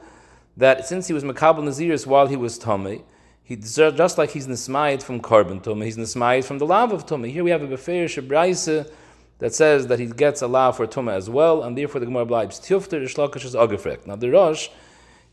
that 0.57 0.85
since 0.85 1.07
he 1.07 1.13
was 1.13 1.23
makabel 1.23 1.63
naziris 1.63 2.05
while 2.05 2.27
he 2.27 2.35
was 2.35 2.57
tummy, 2.57 3.03
he 3.50 3.56
deserves, 3.56 3.98
just 3.98 4.20
like 4.20 4.29
he's 4.29 4.46
nismayit 4.46 5.01
from 5.01 5.20
carbon 5.20 5.60
tumah, 5.60 5.84
he's 5.84 5.98
nismayit 5.98 6.46
from 6.46 6.60
the 6.60 6.68
lav 6.68 6.94
of 6.94 7.08
tumah. 7.08 7.32
Here 7.32 7.44
we 7.44 7.50
have 7.50 7.63
a 7.63 7.68
befer 7.68 8.06
shebraisa 8.06 8.91
that 9.39 9.56
says 9.56 9.88
that 9.88 9.98
he 9.98 10.06
gets 10.06 10.44
a 10.44 10.48
lav 10.48 10.77
for 10.77 10.86
tumah 10.86 11.13
as 11.13 11.32
well, 11.32 11.63
and 11.63 11.75
therefore 11.75 12.00
the 12.00 12.06
Gemara 12.06 12.27
believes 12.27 12.60
tifter 12.60 13.01
ishlakish 13.01 13.44
is 13.44 13.56
agafrek. 13.56 14.06
Now 14.06 14.18
the 14.18 14.29
Rosh 14.29 14.70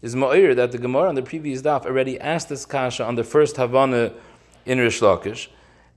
is 0.01 0.15
ma'ir 0.15 0.57
that 0.57 0.73
the 0.73 0.79
Gemara 0.79 1.11
on 1.11 1.15
the 1.15 1.21
previous 1.21 1.61
daf 1.61 1.85
already 1.85 2.19
asked 2.19 2.49
this 2.49 2.65
kasha 2.65 3.05
on 3.05 3.17
the 3.17 3.23
first 3.23 3.59
Havana 3.59 4.15
in 4.65 4.79
Rish 4.79 5.01
Lakish, 5.01 5.49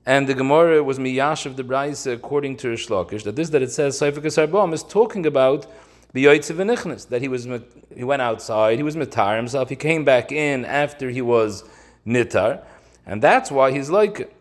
and 0.04 0.26
the 0.26 0.34
Gemara 0.34 0.84
was 0.84 0.98
miyash 0.98 1.46
of 1.46 1.56
the 1.56 1.64
Braisa 1.64 2.12
according 2.12 2.58
to 2.58 2.68
Rish 2.68 2.88
Lakish, 2.88 3.22
that 3.22 3.34
this 3.34 3.48
that 3.48 3.62
it 3.62 3.70
says 3.70 3.98
Saifikas 3.98 4.46
Arbam 4.46 4.74
is 4.74 4.82
talking 4.82 5.24
about 5.24 5.66
the 6.12 6.26
Yoitziv 6.26 7.08
that 7.08 7.22
he 7.22 7.28
was 7.28 7.48
he 7.96 8.04
went 8.04 8.20
outside, 8.20 8.76
he 8.76 8.82
was 8.82 8.94
mitar 8.94 9.38
himself, 9.38 9.70
he 9.70 9.76
came 9.76 10.04
back 10.04 10.30
in 10.30 10.66
after 10.66 11.08
he 11.08 11.22
was 11.22 11.64
nitar, 12.06 12.62
and 13.06 13.22
that's 13.22 13.50
why 13.50 13.70
he's 13.72 13.90
like 13.90 14.34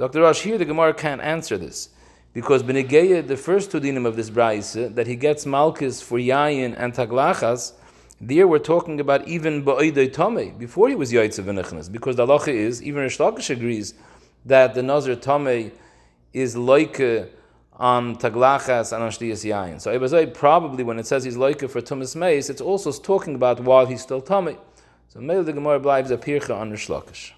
Dr. 0.00 0.22
Rosh, 0.22 0.40
here 0.40 0.56
the 0.56 0.64
Gemara 0.64 0.94
can't 0.94 1.20
answer 1.20 1.58
this. 1.58 1.90
Because 2.32 2.62
Benegeya, 2.62 3.26
the 3.26 3.36
first 3.36 3.70
two 3.70 3.80
dinim 3.80 4.06
of 4.06 4.16
this 4.16 4.30
brayse, 4.30 4.94
that 4.94 5.06
he 5.06 5.14
gets 5.14 5.44
malchus 5.44 6.00
for 6.00 6.18
yayin 6.18 6.74
and 6.78 6.94
taglachas, 6.94 7.74
there 8.18 8.48
we're 8.48 8.60
talking 8.60 8.98
about 8.98 9.28
even 9.28 9.62
ba'idei 9.62 10.10
tame, 10.10 10.56
before 10.56 10.88
he 10.88 10.94
was 10.94 11.12
yaitz 11.12 11.38
of 11.38 11.92
because 11.92 12.16
the 12.16 12.26
halacha 12.26 12.48
is, 12.48 12.82
even 12.82 13.02
Rish 13.02 13.50
agrees, 13.50 13.92
that 14.46 14.72
the 14.72 14.82
nazir 14.82 15.16
tame 15.16 15.70
is 16.32 16.56
like 16.56 16.98
uh, 16.98 17.24
on 17.74 18.16
taglachas 18.16 18.94
and 18.94 19.02
on 19.02 19.10
shtiyas 19.10 19.44
yayin. 19.44 19.80
So 19.82 19.98
Ibazai 19.98 20.32
probably, 20.32 20.82
when 20.82 20.98
it 20.98 21.06
says 21.06 21.24
he's 21.24 21.36
like 21.36 21.60
for 21.68 21.82
tumas 21.82 22.16
meis, 22.16 22.48
it's 22.48 22.62
also 22.62 22.90
talking 22.92 23.34
about 23.34 23.60
while 23.60 23.84
he's 23.84 24.00
still 24.00 24.22
tame. 24.22 24.56
So 25.12 25.20
Meil 25.20 25.42
the 25.42 25.52
Gemara 25.52 25.80
bleibt 25.80 26.08
a 26.12 26.16
pircha 26.16 26.56
on 26.56 26.70
Rish 26.70 26.86
Lakish. 26.86 27.32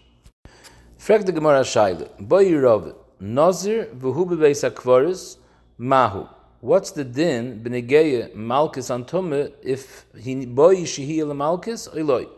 Frag 0.99 1.25
the 1.25 1.33
Gemara 1.33 1.61
Shaila, 1.61 2.07
Boy 2.21 2.55
Rav, 2.55 2.95
Nazir 3.19 3.87
v'hu 3.87 4.27
bebeis 4.27 5.39
mahu. 5.79 6.29
What's 6.61 6.91
the 6.91 7.03
din 7.03 7.65
b'negeya 7.65 8.35
malchus 8.35 8.91
antume 8.91 9.53
if 9.63 10.05
he 10.21 10.45
boy 10.45 10.83
shehi 10.83 11.35
malchus 11.35 11.89
oiloi? 11.89 12.29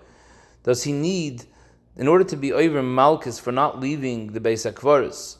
Does 0.63 0.85
he 0.85 0.93
need, 0.93 1.43
in 1.97 2.07
order 2.07 2.23
to 2.23 2.37
be 2.37 2.53
over 2.53 2.81
malchus 2.81 3.41
for 3.41 3.51
not 3.51 3.81
leaving 3.81 4.35
the 4.35 4.41
beis? 4.41 5.37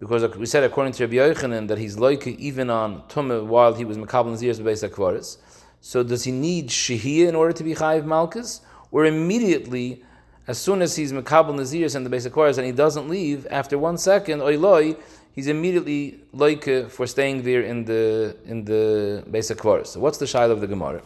Because 0.00 0.36
we 0.36 0.44
said 0.44 0.64
according 0.64 0.92
to 0.92 1.06
Rabbi 1.06 1.14
Yochanan 1.14 1.68
that 1.68 1.78
he's 1.78 1.96
like 1.96 2.26
even 2.26 2.68
on 2.68 3.00
tumme 3.08 3.46
while 3.46 3.72
he 3.72 3.86
was 3.86 3.96
mekabel 3.96 4.32
nazir's 4.32 4.60
beis 4.60 4.86
akvaris. 4.86 5.38
So 5.80 6.02
does 6.02 6.24
he 6.24 6.30
need 6.30 6.68
shehiyah 6.68 7.28
in 7.28 7.34
order 7.34 7.54
to 7.54 7.64
be 7.64 7.74
chayiv 7.74 8.04
malchus? 8.04 8.60
Where 8.94 9.06
immediately, 9.06 10.04
as 10.46 10.56
soon 10.56 10.80
as 10.80 10.94
he's 10.94 11.12
Makabal 11.12 11.52
Naziris 11.56 11.96
and 11.96 12.06
the 12.06 12.10
beis 12.16 12.30
hakvaris 12.30 12.58
and 12.58 12.64
he 12.64 12.70
doesn't 12.70 13.08
leave, 13.08 13.44
after 13.50 13.76
one 13.76 13.98
second, 13.98 14.38
Oiloi, 14.38 14.96
he's 15.32 15.48
immediately 15.48 16.20
like 16.32 16.62
for 16.90 17.04
staying 17.08 17.42
there 17.42 17.62
in 17.62 17.86
the 17.86 18.36
in 18.46 18.64
the 18.64 19.24
beis 19.28 19.52
hakvaris. 19.52 19.88
So 19.88 19.98
what's 19.98 20.18
the 20.18 20.26
shaila 20.26 20.52
of 20.52 20.60
the 20.60 20.68
Gemara? 20.68 21.02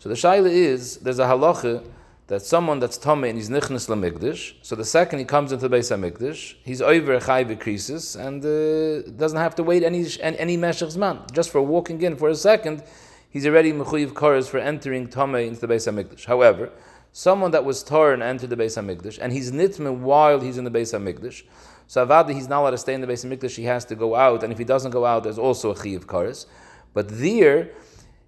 So 0.00 0.10
the 0.10 0.16
shaila 0.16 0.50
is 0.50 0.98
there's 0.98 1.18
a 1.18 1.24
halacha 1.24 1.82
that 2.26 2.42
someone 2.42 2.78
that's 2.78 2.98
tame 2.98 3.24
and 3.24 3.38
he's 3.38 3.48
nichnas 3.48 3.88
lamigdish. 3.88 4.56
So 4.60 4.76
the 4.76 4.84
second 4.84 5.18
he 5.18 5.24
comes 5.24 5.50
into 5.50 5.62
the 5.62 5.70
base 5.70 5.88
hamikdash, 5.88 6.56
he's 6.62 6.82
over 6.82 7.14
a 7.14 7.20
kares 7.20 8.16
and 8.26 8.44
uh, 8.44 9.10
doesn't 9.16 9.38
have 9.38 9.54
to 9.54 9.62
wait 9.62 9.82
any 9.82 10.04
any 10.20 10.58
meshach 10.58 10.90
zman. 10.90 11.32
Just 11.32 11.48
for 11.52 11.62
walking 11.62 12.02
in 12.02 12.16
for 12.16 12.28
a 12.28 12.34
second, 12.34 12.82
he's 13.30 13.46
already 13.46 13.72
mechuyev 13.72 14.12
koras 14.12 14.46
for 14.46 14.58
entering 14.58 15.06
tame 15.06 15.36
into 15.36 15.60
the 15.62 15.68
base 15.68 15.86
hamikdash. 15.86 16.26
However, 16.26 16.70
someone 17.18 17.50
that 17.50 17.64
was 17.64 17.82
torn 17.82 18.22
entered 18.22 18.48
the 18.48 18.56
Beis 18.56 18.80
Hamikdash, 18.80 19.18
and 19.20 19.32
he's 19.32 19.50
nitme 19.50 19.98
while 19.98 20.38
he's 20.38 20.56
in 20.56 20.62
the 20.62 20.70
Beis 20.70 20.96
Hamikdash. 20.96 21.42
So 21.88 22.06
avadi, 22.06 22.32
he's 22.32 22.48
not 22.48 22.60
allowed 22.60 22.70
to 22.70 22.78
stay 22.78 22.94
in 22.94 23.00
the 23.00 23.08
Beis 23.08 23.26
Hamikdash. 23.26 23.56
He 23.56 23.64
has 23.64 23.84
to 23.86 23.96
go 23.96 24.14
out, 24.14 24.44
and 24.44 24.52
if 24.52 24.58
he 24.58 24.64
doesn't 24.64 24.92
go 24.92 25.04
out, 25.04 25.24
there's 25.24 25.36
also 25.36 25.72
a 25.72 25.74
chiyuv 25.74 26.04
kares. 26.04 26.46
But 26.94 27.08
there, 27.08 27.70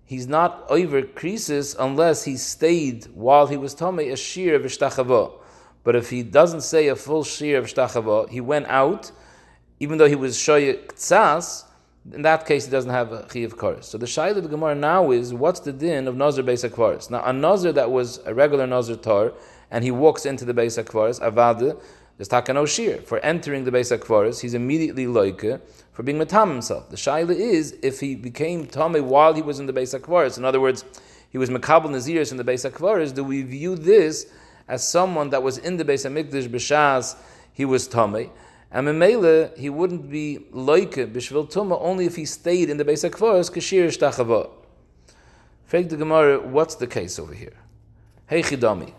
he's 0.04 0.26
not 0.26 0.66
over 0.68 1.02
kares 1.02 1.76
unless 1.78 2.24
he 2.24 2.36
stayed 2.36 3.04
while 3.14 3.46
he 3.46 3.56
was 3.56 3.74
tummy 3.74 4.08
a 4.08 4.16
shir 4.16 4.56
of 4.56 4.62
ishtachavo. 4.62 5.34
But 5.84 5.94
if 5.94 6.10
he 6.10 6.24
doesn't 6.24 6.62
say 6.62 6.88
a 6.88 6.96
full 6.96 7.22
shir 7.22 7.58
of 7.58 7.66
ishtachavo, 7.66 8.28
he 8.28 8.40
went 8.40 8.66
out, 8.66 9.12
even 9.78 9.98
though 9.98 10.08
he 10.08 10.16
was 10.16 10.36
shoyek 10.36 10.94
tzas, 10.94 11.64
in 12.12 12.22
that 12.22 12.46
case, 12.46 12.64
he 12.64 12.70
doesn't 12.70 12.90
have 12.90 13.12
a 13.12 13.22
chiyav 13.22 13.54
kares. 13.54 13.84
So 13.84 13.98
the 13.98 14.06
shaila 14.06 14.36
of 14.36 14.42
the 14.44 14.48
Gemara 14.48 14.74
now 14.74 15.10
is, 15.10 15.34
what's 15.34 15.60
the 15.60 15.72
din 15.72 16.08
of 16.08 16.16
nazir 16.16 16.42
beis 16.42 16.68
akvaris? 16.68 17.10
Now, 17.10 17.22
a 17.24 17.32
nazir 17.32 17.72
that 17.72 17.90
was 17.90 18.20
a 18.24 18.34
regular 18.34 18.66
nazir 18.66 18.96
tar, 18.96 19.32
and 19.70 19.84
he 19.84 19.90
walks 19.90 20.26
into 20.26 20.44
the 20.44 20.54
beis 20.54 20.82
akvaris, 20.82 21.20
avada, 21.20 21.80
there's 22.16 22.28
takano 22.28 22.66
shir. 22.66 23.02
For 23.02 23.18
entering 23.20 23.64
the 23.64 23.70
beis 23.70 23.96
akvaris, 23.96 24.40
he's 24.40 24.54
immediately 24.54 25.06
loike 25.06 25.60
for 25.92 26.02
being 26.02 26.18
matam 26.18 26.50
himself. 26.50 26.90
The 26.90 26.96
shaila 26.96 27.34
is, 27.34 27.76
if 27.82 28.00
he 28.00 28.14
became 28.14 28.66
tame 28.66 29.06
while 29.06 29.34
he 29.34 29.42
was 29.42 29.60
in 29.60 29.66
the 29.66 29.72
beis 29.72 29.98
akvaris, 29.98 30.38
in 30.38 30.44
other 30.44 30.60
words, 30.60 30.84
he 31.30 31.38
was 31.38 31.48
Makabal 31.48 31.90
Naziris 31.90 32.32
in 32.32 32.38
the 32.38 32.44
Beis 32.44 32.68
HaKvaris, 32.68 33.14
do 33.14 33.22
we 33.22 33.42
view 33.42 33.76
this 33.76 34.26
as 34.66 34.86
someone 34.86 35.30
that 35.30 35.42
was 35.42 35.58
in 35.58 35.76
the 35.76 35.84
Beis 35.84 36.04
HaMikdash 36.04 36.48
B'Shas, 36.48 37.16
he 37.52 37.64
was 37.64 37.88
Tomei? 37.88 38.30
And 38.72 38.86
Memele, 38.86 39.56
he 39.58 39.68
wouldn't 39.68 40.10
be 40.10 40.46
like 40.52 40.92
Bishvil 40.92 41.50
Tuma 41.52 41.76
only 41.80 42.06
if 42.06 42.14
he 42.16 42.24
stayed 42.24 42.70
in 42.70 42.76
the 42.76 42.84
Beis 42.84 43.08
HaKvaris, 43.08 43.50
Kashir 43.50 43.86
Shtachava. 43.88 44.50
Frag 45.64 45.88
the 45.88 45.96
Gemara, 45.96 46.38
what's 46.40 46.76
the 46.76 46.86
case 46.86 47.18
over 47.18 47.34
here? 47.34 47.56
Hey 48.26 48.42
Chidami. 48.42 48.92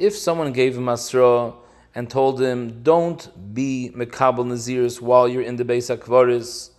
If 0.00 0.16
someone 0.16 0.52
gave 0.52 0.76
him 0.76 0.88
Asra 0.88 1.52
and 1.94 2.10
told 2.10 2.40
him, 2.40 2.82
don't 2.82 3.54
be 3.54 3.92
Mekabal 3.94 4.46
Naziris 4.46 5.00
while 5.00 5.28
you're 5.28 5.42
in 5.42 5.56
the 5.56 5.64
Beis 5.64 5.94
HaKvaris, 5.96 6.70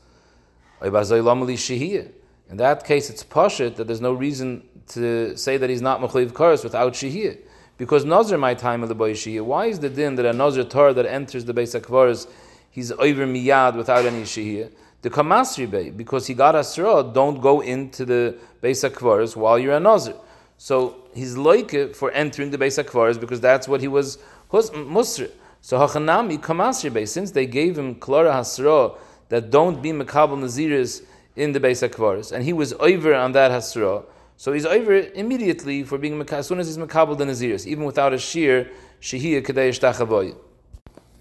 in 0.81 2.57
that 2.57 2.85
case, 2.85 3.09
it's 3.09 3.23
pashit 3.23 3.75
that 3.75 3.87
there's 3.87 3.99
no 3.99 4.13
reason 4.13 4.63
to 4.87 5.35
say 5.35 5.57
that 5.57 5.69
he's 5.69 5.81
not 5.81 5.99
mechayiv 5.99 6.31
karas 6.31 6.63
without 6.63 6.93
shehiyah. 6.93 7.37
Because 7.79 8.03
Nazir 8.03 8.37
my 8.37 8.53
time 8.55 8.83
of 8.83 8.89
the 8.89 8.93
boy. 8.93 9.15
Why 9.41 9.67
is 9.67 9.79
the 9.79 9.89
din 9.89 10.15
that 10.15 10.25
a 10.25 10.33
Nazir 10.33 10.65
Torah 10.65 10.93
that 10.93 11.05
enters 11.05 11.45
the 11.45 11.53
Beis 11.53 11.79
HaKvaris, 11.79 12.27
he's 12.69 12.91
over 12.91 13.25
miyad 13.25 13.77
without 13.77 14.05
any 14.05 14.23
shehiyah? 14.23 14.69
The 15.01 15.09
Kamasri 15.09 15.71
Bey, 15.71 15.89
because 15.89 16.27
he 16.27 16.33
got 16.33 16.57
Asra, 16.57 17.09
don't 17.13 17.39
go 17.39 17.61
into 17.61 18.03
the 18.03 18.37
Beis 18.61 18.87
HaKvaris 18.87 19.37
while 19.37 19.57
you're 19.57 19.77
a 19.77 19.79
Nazir. 19.79 20.13
So 20.57 20.97
he's 21.15 21.37
like 21.37 21.95
for 21.95 22.11
entering 22.11 22.51
the 22.51 22.57
Beis 22.57 22.83
HaKvaris 22.83 23.17
because 23.17 23.39
that's 23.39 23.65
what 23.65 23.79
he 23.79 23.87
was 23.87 24.17
musr. 24.51 25.31
So 25.61 25.79
Hachanami 25.79 26.37
Kamasri 26.37 26.91
Bey, 26.91 27.05
since 27.05 27.31
they 27.31 27.45
gave 27.45 27.77
him 27.77 27.95
Klara 27.95 28.33
Hasra 28.33 28.97
that 29.29 29.51
don't 29.51 29.81
be 29.81 29.91
Mekabal 29.91 30.37
Naziris 30.37 31.03
in 31.37 31.53
the 31.53 31.61
Beis 31.61 31.87
HaKvaris, 31.87 32.33
and 32.33 32.43
he 32.43 32.51
was 32.51 32.73
over 32.73 33.15
on 33.15 33.31
that 33.31 33.51
Hasra, 33.51 34.03
so 34.39 34.53
he's 34.53 34.65
over 34.65 34.95
immediately 35.15 35.83
for 35.83 35.97
being 35.97 36.17
as 36.31 36.47
soon 36.47 36.61
as 36.61 36.67
he's 36.67 36.77
Mekabal 36.77 37.17
the 37.17 37.25
Naziris, 37.25 37.67
even 37.67 37.83
without 37.83 38.13
a 38.13 38.17
shear, 38.17 38.71
Shehiyah 39.01 39.45
Kadei 39.45 39.67
Shtachavoy. 39.77 40.33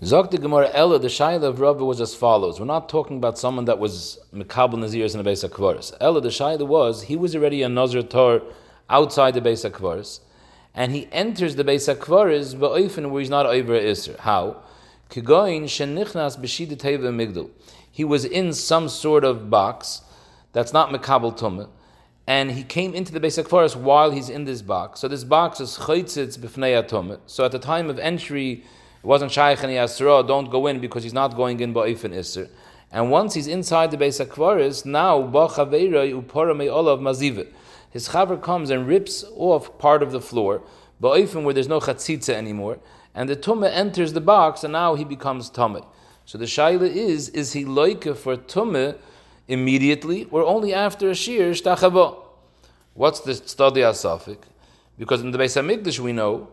Zok 0.02 0.30
the 0.30 0.38
Gemara 0.38 0.70
Ella, 0.72 1.00
the 1.00 1.08
Shaila 1.08 1.42
of 1.42 1.58
Rabbi 1.58 1.82
was 1.82 2.00
as 2.00 2.14
follows. 2.14 2.60
We're 2.60 2.66
not 2.66 2.88
talking 2.88 3.16
about 3.16 3.36
someone 3.36 3.64
that 3.64 3.80
was 3.80 4.20
Mekabal 4.32 4.74
Naziris 4.74 5.16
in 5.16 5.24
the 5.24 5.28
Beis 5.28 5.44
HaKvaris. 5.44 5.96
Ella, 6.00 6.20
the 6.20 6.28
Shaila 6.28 6.64
was, 6.64 7.02
he 7.02 7.16
was 7.16 7.34
already 7.34 7.60
a 7.62 7.68
Nazir 7.68 8.04
Tor 8.04 8.40
outside 8.88 9.34
the 9.34 9.40
Beis 9.40 9.68
HaKvaris, 9.68 10.20
and 10.72 10.92
he 10.92 11.08
enters 11.10 11.56
the 11.56 11.64
Beis 11.64 11.92
HaKvaris, 11.92 12.56
but 12.56 12.80
often 12.80 13.10
where 13.10 13.18
he's 13.18 13.30
not 13.30 13.46
over 13.46 13.72
Isser. 13.72 14.16
How? 14.20 14.62
Kigoin 15.10 15.64
shenichnas 15.64 16.38
b'shida 16.38 16.76
teva 16.76 17.12
migdal. 17.12 17.50
He 17.90 18.04
was 18.04 18.24
in 18.24 18.52
some 18.52 18.88
sort 18.88 19.24
of 19.24 19.50
box 19.50 20.02
that's 20.52 20.72
not 20.72 20.90
mekabel 20.90 21.36
tumah, 21.36 21.68
and 22.28 22.50
he 22.50 22.62
came 22.62 22.92
into 22.92 23.10
the 23.10 23.20
Beis 23.20 23.42
HaKvaris 23.42 23.74
while 23.74 24.10
he's 24.10 24.28
in 24.28 24.44
this 24.44 24.60
box. 24.60 25.00
So 25.00 25.08
this 25.08 25.24
box 25.24 25.60
is 25.60 25.78
chaytzitz 25.78 26.38
b'fnei 26.38 26.86
tumah. 26.86 27.20
So 27.24 27.42
at 27.46 27.52
the 27.52 27.58
time 27.58 27.88
of 27.88 27.98
entry, 27.98 28.52
it 28.52 29.06
wasn't 29.06 29.32
shaykh 29.32 29.62
and 29.62 29.72
yasra, 29.72 30.28
don't 30.28 30.50
go 30.50 30.66
in 30.66 30.78
because 30.78 31.04
he's 31.04 31.14
not 31.14 31.34
going 31.34 31.58
in 31.60 31.72
ba'ifin 31.72 32.12
isser. 32.12 32.50
And 32.92 33.10
once 33.10 33.32
he's 33.32 33.46
inside 33.46 33.90
the 33.92 33.96
Beis 33.96 34.22
HaKvaris, 34.22 34.84
now 34.84 35.22
ba'chaveira 35.22 36.22
upora. 36.22 37.46
His 37.88 38.08
chaver 38.10 38.42
comes 38.42 38.68
and 38.68 38.86
rips 38.86 39.24
off 39.34 39.78
part 39.78 40.02
of 40.02 40.12
the 40.12 40.20
floor, 40.20 40.60
ba'ifin 41.02 41.44
where 41.44 41.54
there's 41.54 41.66
no 41.66 41.80
chatzitza 41.80 42.34
anymore, 42.34 42.78
and 43.14 43.30
the 43.30 43.36
tumah 43.36 43.72
enters 43.72 44.12
the 44.12 44.20
box, 44.20 44.62
and 44.62 44.74
now 44.74 44.96
he 44.96 45.04
becomes 45.04 45.50
tumah. 45.50 45.86
So 46.26 46.36
the 46.36 46.44
shaila 46.44 46.94
is: 46.94 47.30
is 47.30 47.54
he 47.54 47.64
loika 47.64 48.14
for 48.14 48.36
tumah 48.36 48.98
immediately, 49.48 50.28
or 50.30 50.42
only 50.44 50.72
after 50.72 51.10
a 51.10 51.14
shir 51.14 51.50
shtachava? 51.50 52.16
What's 52.94 53.20
the 53.20 53.34
study 53.34 53.80
asafik? 53.80 54.38
Because 54.98 55.22
in 55.22 55.30
the 55.30 55.38
Beis 55.38 55.60
Hamikdash 55.60 55.98
we 55.98 56.12
know 56.12 56.48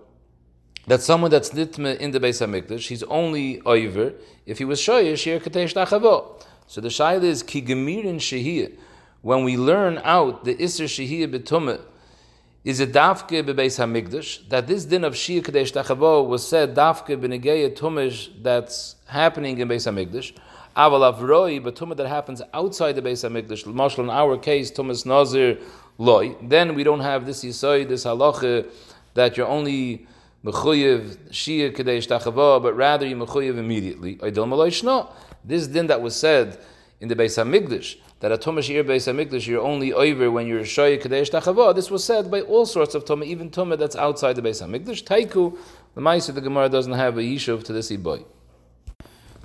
that 0.87 1.01
someone 1.01 1.31
that's 1.31 1.49
nitme 1.49 1.97
in 1.97 2.11
the 2.11 2.19
Beis 2.19 2.45
Hamikdash, 2.45 2.87
he's 2.87 3.03
only 3.03 3.61
over 3.61 4.13
if 4.45 4.57
he 4.59 4.65
was 4.65 4.79
shoyer 4.79 5.17
shir 5.17 5.39
katesh 5.39 5.73
tachavo. 5.73 6.43
So 6.67 6.81
the 6.81 6.89
shaila 6.89 7.23
is 7.23 7.43
ki 7.43 7.61
gemirin. 7.61 8.77
When 9.21 9.43
we 9.43 9.57
learn 9.57 9.99
out 10.03 10.45
the 10.45 10.55
iser 10.61 10.85
shehiyah 10.85 11.33
betumah 11.35 11.81
is 12.65 12.79
a 12.79 12.87
dafke 12.87 13.43
bebeis 13.43 13.77
hamikdash 13.77 14.49
that 14.49 14.65
this 14.65 14.85
din 14.85 15.03
of 15.03 15.13
shia 15.13 15.43
kadesh 15.43 15.71
tachavo 15.71 16.27
was 16.27 16.45
said 16.45 16.75
dafke 16.75 17.15
benegeya 17.15 17.69
tumish 17.69 18.29
that's 18.41 18.95
happening 19.05 19.59
in 19.59 19.67
beis 19.67 19.85
hamikdash. 19.85 20.35
Aval 20.75 21.13
avroi, 21.13 21.63
but 21.63 21.75
tumah 21.75 21.95
that 21.95 22.07
happens 22.07 22.41
outside 22.55 22.93
the 22.93 23.03
beis 23.03 23.23
hamikdash. 23.23 23.71
Marshal, 23.71 24.03
in 24.05 24.09
our 24.09 24.35
case, 24.35 24.71
tumas 24.71 25.05
nazir 25.05 25.59
loy. 25.99 26.35
Then 26.41 26.73
we 26.73 26.83
don't 26.83 27.01
have 27.01 27.27
this 27.27 27.45
yisoy, 27.45 27.87
this 27.87 28.03
halacha 28.03 28.67
that 29.13 29.37
you're 29.37 29.47
only 29.47 30.07
mechuyev 30.43 31.17
shia 31.29 31.73
kadesh 31.73 32.07
tachavo, 32.07 32.63
but 32.63 32.75
rather 32.75 33.05
you 33.05 33.15
mechuyev 33.15 33.59
immediately. 33.59 34.15
This 35.45 35.67
din 35.67 35.85
that 35.85 36.01
was 36.01 36.15
said 36.15 36.59
in 36.99 37.09
the 37.09 37.15
beis 37.15 37.37
hamikdash 37.37 37.97
that 38.19 38.31
a 38.31 38.37
Tumah 38.37 38.63
Shir 38.63 38.83
Beis 38.83 39.11
HaMikdash 39.11 39.47
you're 39.47 39.61
only 39.61 39.91
over 39.93 40.31
when 40.31 40.47
you're 40.47 40.61
Shoy 40.61 41.01
Kadesh 41.01 41.29
Tachava. 41.29 41.75
This 41.75 41.91
was 41.91 42.03
said 42.03 42.31
by 42.31 42.41
all 42.41 42.65
sorts 42.65 42.95
of 42.95 43.05
Tumah, 43.05 43.25
even 43.25 43.49
Tumah 43.49 43.77
that's 43.77 43.95
outside 43.95 44.35
the 44.35 44.41
Beis 44.41 44.65
HaMikdash. 44.65 45.03
Taiku, 45.03 45.57
the 45.93 46.01
Maisa, 46.01 46.33
the 46.33 46.41
Gemara 46.41 46.69
doesn't 46.69 46.93
have 46.93 47.17
a 47.17 47.21
Yishuv 47.21 47.63
to 47.65 47.73
this 47.73 47.91
Iboy. 47.91 48.25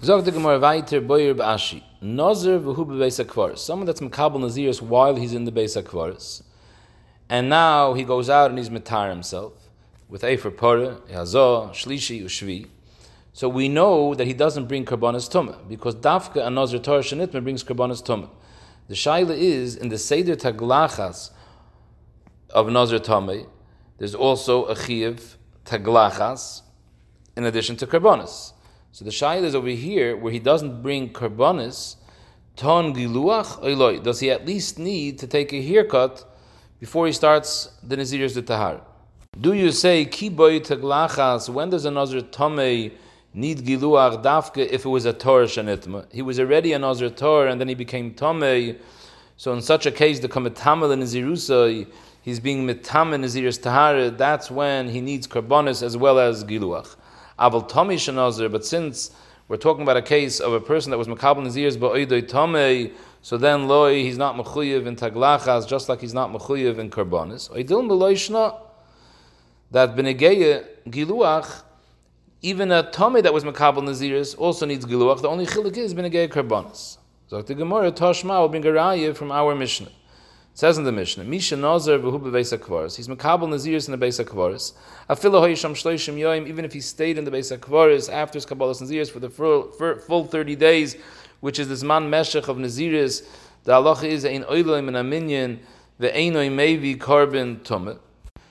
Zog 0.03 0.25
the 0.25 0.33
Gemara 0.33 0.59
Vaiter 0.59 1.07
Boyer 1.07 1.35
Ba'ashi. 1.35 1.83
Nazir 2.01 2.59
v'hu 2.59 2.87
bebeis 2.87 3.23
HaKvaris. 3.23 3.59
Someone 3.59 3.87
that's 3.87 4.01
Makabal 4.01 4.39
Naziris 4.39 4.81
while 4.81 5.17
he's 5.17 5.35
in 5.35 5.45
the 5.45 5.53
Beis 5.53 5.81
HaKvaris. 5.81 6.43
And 7.29 7.51
now 7.51 7.93
he 7.93 8.05
goes 8.05 8.31
out 8.31 8.49
and 8.49 8.59
he's 8.59 8.71
Matar 8.71 9.11
himself 9.11 9.53
with 10.09 10.25
Efer 10.25 10.51
Pora, 10.51 11.01
Yazah, 11.09 11.71
Shlishi, 11.73 12.25
Ushvi. 12.25 12.69
So 13.33 13.49
we 13.49 13.69
know 13.69 14.15
that 14.15 14.27
he 14.27 14.33
doesn't 14.33 14.67
bring 14.67 14.85
Karbanas 14.87 15.31
Tumah 15.31 15.69
because 15.69 15.95
Dafka 15.97 16.47
and 16.47 16.57
Nazir 16.57 16.79
Torah 16.79 17.01
Shanitma 17.01 17.43
brings 17.43 17.63
Karbanas 17.63 18.03
Tumah. 18.03 18.31
The 18.91 18.97
shaila 18.97 19.39
is 19.39 19.77
in 19.77 19.89
the 19.89 19.99
Seder 19.99 20.35
Taglachas 20.35 21.31
of 22.53 22.69
Nazir 22.69 22.99
Tameh, 22.99 23.47
there's 23.99 24.17
also 24.17 24.65
a 24.65 24.75
Chiv 24.75 25.39
Taglachas 25.65 26.63
in 27.37 27.45
addition 27.45 27.77
to 27.77 27.87
Karbonis. 27.87 28.53
So 28.91 29.05
the 29.05 29.13
shaila 29.13 29.45
is 29.45 29.55
over 29.55 29.69
here 29.69 30.17
where 30.17 30.33
he 30.33 30.41
doesn't 30.41 30.83
bring 30.83 31.13
Karbonis, 31.13 31.95
Ton 32.57 32.93
Giluach 32.93 33.63
Oiloi. 33.63 34.03
Does 34.03 34.19
he 34.19 34.29
at 34.29 34.45
least 34.45 34.77
need 34.77 35.21
to 35.21 35.29
take 35.29 35.53
a 35.53 35.63
haircut 35.63 36.25
before 36.81 37.07
he 37.07 37.13
starts 37.13 37.71
the 37.85 37.97
Nazir's 37.97 38.43
Tahar? 38.43 38.81
Do 39.41 39.53
you 39.53 39.71
say 39.71 40.05
Kiboy 40.05 40.67
Taglachas? 40.67 41.49
When 41.49 41.71
does 41.71 41.85
a 41.85 41.93
Nazir 41.93 42.23
Tameh 42.23 42.91
need 43.33 43.59
giluach 43.59 44.23
dafke 44.23 44.59
if 44.59 44.85
it 44.85 44.89
was 44.89 45.05
a 45.05 45.13
Torah 45.13 45.47
shanitma. 45.47 46.07
He 46.13 46.23
was 46.23 46.41
already 46.41 46.73
an 46.73 46.83
Nazir 46.83 47.11
Torah 47.11 47.51
and 47.51 47.61
then 47.61 47.69
he 47.69 47.75
became 47.75 48.15
Tomei. 48.15 48.79
So 49.37 49.53
in 49.53 49.63
such 49.63 49.87
a 49.87 49.91
case, 49.91 50.19
the 50.21 50.27
in 50.27 50.33
Nazirusa, 50.33 51.87
he's 52.23 52.41
being 52.41 52.67
Metam 52.67 53.15
in 53.15 53.23
Naziris 53.23 53.63
Tahara, 53.63 54.11
that's 54.11 54.51
when 54.51 54.89
he 54.89 55.01
needs 55.01 55.27
Karbonis 55.27 55.83
as 55.83 55.97
well 55.97 56.19
as 56.19 56.45
giluach. 56.45 56.97
Aval 57.39 57.67
Tomi 57.69 57.97
shanazir, 57.97 58.51
but 58.53 58.67
since 58.67 59.11
we're 59.49 59.57
talking 59.57 59.83
about 59.83 59.97
a 59.97 60.03
case 60.03 60.41
of 60.41 60.53
a 60.53 60.61
person 60.61 60.91
that 60.91 60.99
was 60.99 61.09
Makabal 61.09 61.47
Naziris 61.47 61.77
ba'oidoi 61.77 62.29
Tomei, 62.29 62.93
so 63.23 63.37
then 63.37 63.69
loy, 63.69 64.03
he's 64.03 64.19
not 64.19 64.37
mechuyev 64.37 64.87
in 64.87 64.97
taglachas, 64.97 65.69
just 65.69 65.89
like 65.89 66.01
he's 66.01 66.15
not 66.15 66.33
mechuyev 66.33 66.79
in 66.79 66.91
karbonis. 66.91 67.51
Oidil 67.51 67.85
meloishna, 67.87 68.59
that 69.71 69.95
benegeya 69.95 70.67
giluach, 70.89 71.63
even 72.43 72.73
a 72.73 72.83
Tomei 72.83 73.23
that 73.23 73.35
was 73.35 73.45
Makabal 73.45 73.83
Naziris 73.83 74.39
also 74.39 74.65
needs 74.65 74.87
Giluach. 74.87 75.21
The 75.21 75.29
only 75.29 75.45
chilik 75.45 75.77
is 75.77 75.93
Benegay 75.93 76.29
Karbonis. 76.29 76.97
So 77.29 77.43
the 77.43 77.55
Gemara, 77.55 77.93
Toshma 77.93 78.41
will 78.41 78.49
bring 78.49 78.67
a 78.67 79.15
from 79.15 79.31
our 79.31 79.55
Mishnah. 79.55 79.89
It 79.89 79.93
says 80.55 80.79
in 80.79 80.85
the 80.85 80.93
Mishnah, 80.93 81.25
Misha 81.25 81.55
Nazar 81.55 81.99
v'hu 81.99 82.19
bebeis 82.19 82.57
HaKvaris. 82.57 82.97
He's 82.97 83.09
Makabal 83.09 83.49
Naziris 83.49 83.89
in 83.89 83.99
the 83.99 84.05
Beis 84.05 84.25
HaKvaris. 84.25 84.73
Afilo 85.09 85.41
hoyisham 85.41 85.75
shloishim 85.75 86.15
yoim, 86.17 86.49
even 86.49 86.65
if 86.65 86.73
he 86.73 86.81
stayed 86.81 87.19
in 87.19 87.25
the 87.25 87.31
Beis 87.31 87.57
HaKvaris 87.57 88.11
after 88.11 88.39
his 88.39 88.47
Kabbalah 88.47 88.73
Naziris 88.73 89.11
for 89.11 89.21
the 89.21 89.31
full, 89.31 89.71
full 89.71 90.25
30 90.25 90.57
days, 90.57 90.97
which 91.41 91.59
is 91.59 91.69
this 91.69 91.83
man 91.83 92.09
meshech 92.09 92.49
of 92.49 92.57
Naziris, 92.57 93.27
the 93.65 93.73
halacha 93.73 94.05
is 94.05 94.25
ein 94.25 94.45
oiloim 94.45 94.89
and 94.89 94.97
aminyan, 94.97 95.59
the 95.99 96.09
einoi 96.09 96.51
mevi 96.51 96.99
carbon 96.99 97.57
tumah, 97.59 97.99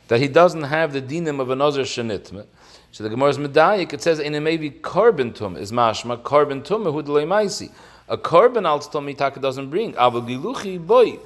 that 0.08 0.19
he 0.19 0.28
doesn't 0.28 0.63
have 0.63 0.93
the 0.93 1.02
dinim 1.02 1.39
of 1.39 1.49
a 1.49 1.56
Nazar 1.56 1.84
shenitmah. 1.84 2.45
So 2.91 3.04
the 3.04 3.10
Gemara's 3.10 3.38
medayik, 3.38 3.93
it 3.93 4.02
says, 4.02 4.19
in 4.19 4.34
a 4.36 4.41
maybe 4.41 4.69
carbon 4.69 5.34
tum 5.34 5.56
is 5.56 5.71
mashma, 5.71 6.23
carbon 6.23 6.63
tum 6.63 6.84
who 6.84 7.04
maisi. 7.04 7.71
A 8.08 8.17
carbon 8.17 8.65
al 8.65 8.80
mitaka 8.80 9.41
doesn't 9.41 9.69
bring. 9.69 9.93
Aval 9.93 10.28
giluchi 10.28 10.84
boy. 10.84 11.19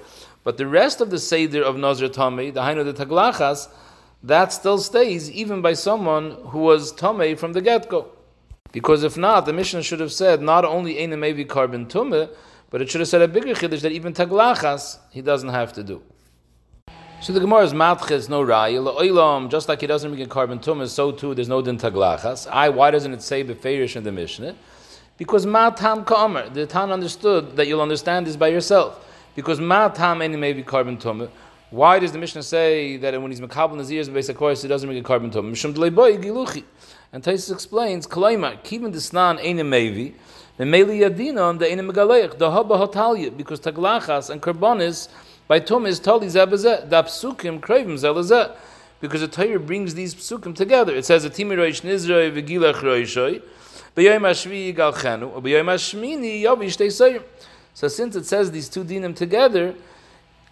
But 0.43 0.57
the 0.57 0.67
rest 0.67 0.99
of 0.99 1.09
the 1.09 1.19
Seder 1.19 1.63
of 1.63 1.77
Nazir 1.77 2.09
Tomei, 2.09 2.53
the 2.53 2.61
Hainu 2.61 2.83
the 2.83 3.05
Taglachas, 3.05 3.69
that 4.21 4.51
still 4.51 4.77
stays 4.77 5.31
even 5.31 5.61
by 5.61 5.73
someone 5.73 6.31
who 6.47 6.59
was 6.59 6.91
Tomei 6.91 7.37
from 7.37 7.53
the 7.53 7.61
get 7.61 7.89
go. 7.89 8.09
Because 8.73 9.03
if 9.03 9.17
not, 9.17 9.45
the 9.45 9.53
Mishnah 9.53 9.83
should 9.83 10.01
have 10.01 10.11
said 10.11 10.41
not 10.41 10.65
only 10.65 11.01
Eine 11.01 11.15
Mevi 11.15 11.47
carbon 11.47 11.85
Tumme, 11.85 12.29
But 12.73 12.81
it 12.81 12.89
should 12.89 13.01
have 13.01 13.07
said 13.07 13.21
a 13.21 13.27
bigger 13.27 13.53
chiddush 13.53 13.81
that 13.81 13.91
even 13.91 14.13
taglachas 14.13 14.97
he 15.11 15.21
doesn't 15.21 15.49
have 15.49 15.73
to 15.73 15.83
do. 15.83 16.01
So 17.23 17.31
the 17.31 17.39
Gemara's 17.39 17.73
matches 17.73 18.27
no 18.27 18.43
raya 18.43 18.83
oilam, 18.97 19.49
just 19.49 19.69
like 19.69 19.79
he 19.79 19.87
doesn't 19.87 20.11
make 20.11 20.19
a 20.19 20.27
carbon 20.27 20.59
tumah, 20.59 20.89
so 20.89 21.13
too 21.13 21.33
there's 21.33 21.47
no 21.47 21.61
din 21.61 21.77
taglachas. 21.77 22.49
I 22.51 22.67
why 22.67 22.91
doesn't 22.91 23.13
it 23.13 23.21
say 23.21 23.45
beferish 23.45 23.95
in 23.95 24.03
the 24.03 24.11
Mishnah? 24.11 24.57
Because 25.17 25.45
matam 25.45 26.03
kamer, 26.03 26.53
the 26.53 26.65
Tan 26.65 26.91
understood 26.91 27.55
that 27.55 27.65
you'll 27.65 27.81
understand 27.81 28.27
this 28.27 28.35
by 28.35 28.49
yourself. 28.49 29.07
Because 29.37 29.61
matam 29.61 30.21
any 30.21 30.35
may 30.35 30.51
be 30.51 30.63
carbon 30.63 30.97
tumah. 30.97 31.29
Why 31.69 31.97
does 31.97 32.11
the 32.11 32.17
Mishnah 32.17 32.43
say 32.43 32.97
that 32.97 33.13
when 33.21 33.31
he's 33.31 33.39
makabel 33.39 33.77
nazir's 33.77 34.09
beis 34.09 34.29
hakvaris 34.29 34.61
he 34.61 34.67
doesn't 34.67 34.89
make 34.89 34.99
a 34.99 35.07
carbon 35.07 35.31
tumah? 35.31 35.49
Mishum 35.49 35.95
boy 35.95 36.17
giluchi. 36.17 36.65
And 37.13 37.23
Taisus 37.23 37.53
explains, 37.53 38.05
Kalaima, 38.05 38.61
kivin 38.63 38.91
mevi, 38.91 40.13
the 40.57 40.65
meli 40.65 40.99
yadina 40.99 41.57
the 41.57 41.71
einem 41.71 41.89
megaleich, 41.89 42.37
the 42.37 42.49
haba 42.49 42.77
hotalya, 42.77 43.31
because 43.31 43.61
taglachas 43.61 44.29
and 44.29 44.41
karbonis 44.41 45.07
by 45.47 45.59
Tum 45.59 45.85
is 45.85 45.99
Tali 45.99 46.27
Zebazeh, 46.27 46.89
the 46.89 47.03
Psukim 47.03 47.59
Kravim 47.59 47.93
Zelazeh. 47.93 48.55
Because 49.01 49.19
the 49.19 49.27
Torah 49.27 49.59
brings 49.59 49.95
these 49.95 50.15
psukim 50.15 50.55
together. 50.55 50.95
It 50.95 51.03
says, 51.03 51.25
"Atimi 51.25 51.57
roish 51.57 51.81
nizroi 51.81 52.31
v'gilach 52.31 52.75
roishoi, 52.75 53.41
b'yoyim 53.97 54.21
hashvi 54.21 54.73
galchenu, 54.73 55.41
b'yoyim 55.41 55.65
hashmini 55.65 56.41
yavish 56.41 56.77
teisayim." 56.77 57.21
So 57.73 57.89
since 57.89 58.15
it 58.15 58.25
says 58.25 58.51
these 58.51 58.69
two 58.69 58.85
dinim 58.85 59.13
together, 59.13 59.75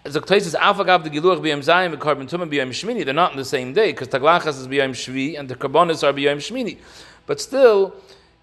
the 0.03 0.21
says, 0.27 0.53
"Afagav 0.53 1.05
the 1.05 1.09
giluach 1.09 1.39
b'yom 1.39 1.59
zayim 1.59 1.95
v'karbon 1.95 2.29
tumah 2.29 2.49
b'yom 2.49 2.71
shmini," 2.71 3.05
they're 3.05 3.13
not 3.13 3.31
in 3.31 3.37
the 3.37 3.45
same 3.45 3.71
day 3.71 3.93
because 3.93 4.09
taglachas 4.09 4.59
is 4.59 4.67
b'yom 4.67 4.89
shvi 4.89 5.39
and 5.39 5.47
the 5.47 5.55
karbonis 5.55 6.03
are 6.05 6.11
b'yom 6.11 6.35
shmini. 6.35 6.77
But 7.25 7.39
still, 7.39 7.95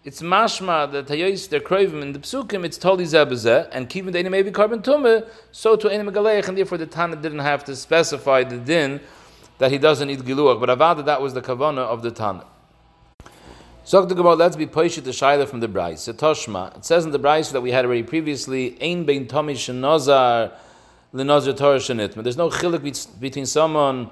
it's 0.08 0.22
mashma 0.22 0.90
that 0.90 1.06
hayos 1.08 1.50
their 1.50 1.60
krovim 1.60 2.00
in 2.00 2.12
the 2.14 2.18
psukim 2.18 2.64
it's 2.64 2.78
totally 2.78 3.04
zebazeh 3.04 3.68
and 3.72 3.90
keeping 3.90 4.10
the 4.10 4.22
may 4.30 4.40
be 4.40 4.50
carbon 4.50 4.80
tumah 4.80 5.28
so 5.52 5.76
to 5.76 5.90
enim 5.90 6.08
and 6.08 6.56
therefore 6.56 6.78
the 6.78 6.86
Tana 6.86 7.14
didn't 7.14 7.40
have 7.40 7.62
to 7.62 7.76
specify 7.76 8.42
the 8.42 8.56
din 8.56 9.02
that 9.58 9.70
he 9.70 9.76
doesn't 9.76 10.08
eat 10.08 10.20
giluach 10.20 10.58
but 10.58 10.70
avada 10.70 11.04
that 11.04 11.20
was 11.20 11.34
the 11.34 11.42
kavana 11.42 11.80
of 11.80 12.00
the 12.00 12.10
Tana. 12.10 12.46
So 13.84 14.02
the 14.06 14.14
Gemara, 14.14 14.34
let's 14.34 14.56
be 14.56 14.66
poished 14.66 15.04
the 15.04 15.10
shaila 15.10 15.46
from 15.46 15.60
the 15.60 15.68
Bryce. 15.68 16.08
Toshma. 16.08 16.76
It 16.76 16.84
says 16.86 17.04
in 17.04 17.10
the 17.10 17.18
Bryce 17.18 17.50
that 17.52 17.60
we 17.60 17.70
had 17.70 17.84
already 17.84 18.02
previously, 18.02 18.76
Ein 18.82 19.04
bein 19.04 19.26
tomi 19.26 19.54
shenozar 19.54 20.52
lenozar 21.14 21.56
Torah 21.56 21.78
shenitma. 21.78 22.22
There's 22.22 22.36
no 22.36 22.50
chilik 22.50 23.20
between 23.20 23.46
someone 23.46 24.10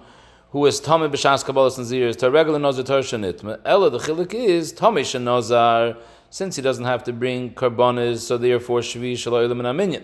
who 0.57 0.65
is 0.65 0.81
Tomei 0.81 1.11
b'shas 1.11 1.45
Kabbalas 1.45 1.79
Naziris 1.79 2.17
to 2.17 2.29
a 2.29 2.31
regular 2.31 2.59
Nazar 2.59 2.83
Torah 2.83 3.03
Shanitma. 3.03 3.61
Ella, 3.67 3.91
the 3.91 3.99
chilik 3.99 4.33
is 4.33 4.73
Tomei 4.73 5.03
Shanazar, 5.03 5.99
since 6.31 6.57
he 6.57 6.63
doesn't 6.63 6.87
have 6.87 7.05
to 7.05 7.13
bring 7.13 7.51
karbonis, 7.51 8.21
so 8.21 8.39
therefore 8.39 8.81
Shvi 8.81 9.13
Shaloilim 9.13 9.63
and 9.63 9.79
Aminyan. 9.95 10.03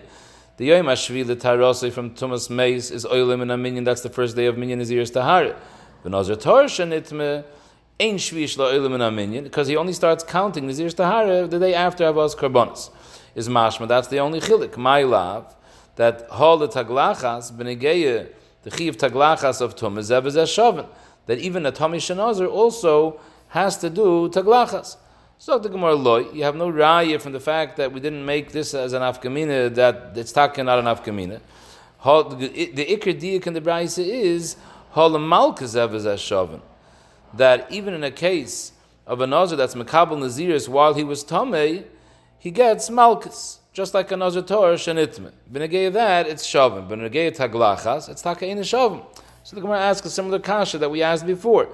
The 0.57 0.65
Yom 0.65 0.85
HaShvi, 0.85 1.25
the 1.25 1.35
Tarosei 1.35 1.91
from 1.91 2.11
Tumas 2.11 2.51
Meis, 2.51 2.91
is 2.91 3.03
Oilim 3.03 3.41
and 3.41 3.49
Aminyan, 3.49 3.83
that's 3.83 4.01
the 4.01 4.11
first 4.11 4.35
day 4.35 4.45
of 4.45 4.55
Minyan 4.55 4.79
Naziris 4.79 5.11
Tahar. 5.11 5.55
The 6.03 6.09
Nazar 6.11 6.35
Torah 6.35 6.65
Shanitma, 6.65 7.45
Ein 7.99 8.17
Shvi 8.17 8.43
Shaloilim 8.43 8.93
and 8.93 9.01
Aminyan, 9.01 9.45
because 9.45 9.67
he 9.67 9.75
only 9.75 9.93
starts 9.93 10.23
counting 10.23 10.67
Naziris 10.67 10.95
Tahar 10.95 11.47
the 11.47 11.57
day 11.57 11.73
after 11.73 12.03
Avos 12.03 12.35
karbonis. 12.35 12.91
Is 13.33 13.49
Mashma, 13.49 13.87
that's 13.87 14.09
the 14.09 14.19
only 14.19 14.39
chilik. 14.39 14.77
My 14.77 15.01
love, 15.01 15.55
that 15.95 16.27
Hol 16.29 16.59
the 16.59 16.67
Taglachas, 16.67 17.51
Benegeyah, 17.51 18.29
the 18.63 18.71
chiv 18.71 18.97
taglachas 18.97 19.61
of 19.61 19.75
tum 19.75 19.97
is 19.97 20.07
shaven. 20.49 20.85
That 21.25 21.39
even 21.39 21.65
a 21.65 21.71
tummy 21.71 21.99
shenazir 21.99 22.49
also 22.49 23.19
has 23.49 23.77
to 23.77 23.89
do 23.89 24.29
taglachas. 24.29 24.97
So 25.37 25.59
the 25.59 25.69
Gemara 25.69 25.95
loy, 25.95 26.31
you 26.31 26.43
have 26.43 26.55
no 26.55 26.71
raya 26.71 27.21
from 27.21 27.33
the 27.33 27.39
fact 27.39 27.77
that 27.77 27.91
we 27.91 27.99
didn't 27.99 28.25
make 28.25 28.51
this 28.51 28.73
as 28.73 28.93
an 28.93 29.01
afkamina 29.01 29.73
that 29.75 30.13
it's 30.15 30.31
taken 30.31 30.65
not 30.67 30.79
an 30.79 30.85
afkamina. 30.85 31.41
The 32.03 32.85
ikr 32.85 33.19
diak 33.19 33.47
in 33.47 33.53
the 33.53 33.61
brayse 33.61 33.99
is 33.99 34.55
hol 34.91 35.11
malkas 35.11 36.17
shaven. 36.17 36.61
That 37.33 37.69
even 37.71 37.93
in 37.93 38.03
a 38.03 38.11
case 38.11 38.71
of 39.05 39.19
a 39.19 39.27
nazir 39.27 39.57
that's 39.57 39.75
makabel 39.75 40.17
naziris 40.17 40.69
while 40.69 40.93
he 40.93 41.03
was 41.03 41.25
tamei, 41.25 41.85
he 42.39 42.51
gets 42.51 42.89
malchus 42.89 43.59
just 43.73 43.95
like 43.95 44.11
another 44.11 44.43
Torah 44.43 44.75
shenitme. 44.75 45.31
B'negei 45.51 45.91
that 45.91 46.27
it's 46.27 46.45
shavim. 46.45 46.87
B'negei 46.87 47.35
taglachas 47.35 48.07
it's 48.07 48.21
takain 48.21 48.59
shavim. 48.59 49.03
So 49.43 49.55
the 49.55 49.61
Gemara 49.61 49.79
asks 49.79 50.05
a 50.05 50.11
similar 50.11 50.39
kasha 50.39 50.77
that 50.77 50.89
we 50.89 51.01
asked 51.01 51.25
before. 51.25 51.67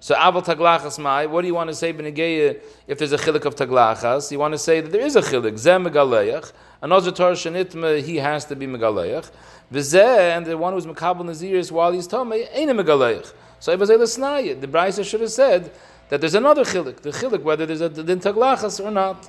So 0.00 0.14
aval 0.14 0.42
taglachas 0.42 0.98
mai. 0.98 1.26
What 1.26 1.42
do 1.42 1.48
you 1.48 1.54
want 1.54 1.68
to 1.68 1.76
say 1.76 1.92
b'negei 1.92 2.58
if 2.86 2.98
there's 2.98 3.12
a 3.12 3.18
chilik 3.18 3.44
of 3.44 3.54
taglachas? 3.54 4.32
You 4.32 4.38
want 4.38 4.54
to 4.54 4.58
say 4.58 4.80
that 4.80 4.90
there 4.90 5.02
is 5.02 5.14
a 5.14 5.20
chilik 5.20 5.58
zem 5.58 5.84
megaleich. 5.84 6.52
Another 6.80 7.12
Torah 7.12 7.34
shenitme 7.34 8.02
he 8.02 8.16
has 8.16 8.46
to 8.46 8.56
be 8.56 8.66
megaleich. 8.66 9.30
V'zeh 9.70 10.36
and 10.36 10.46
the 10.46 10.56
one 10.56 10.72
who's 10.72 10.86
mekabel 10.86 11.20
naziris 11.20 11.70
while 11.70 11.92
he's 11.92 12.08
tamei 12.08 12.48
ain't 12.52 12.70
a 12.70 12.74
megaleich. 12.74 13.30
So 13.60 13.76
Ibazay 13.76 13.98
Lesnaya, 13.98 14.58
the 14.58 14.66
Brisa 14.66 15.04
should 15.04 15.20
have 15.20 15.30
said 15.30 15.70
that 16.08 16.22
there's 16.22 16.34
another 16.34 16.64
chilik, 16.64 16.96
the 17.02 17.10
chilik, 17.10 17.42
whether 17.42 17.66
there's 17.66 17.82
a 17.82 17.90
din 17.90 18.20
taglachas 18.20 18.82
or 18.82 18.90
not. 18.90 19.28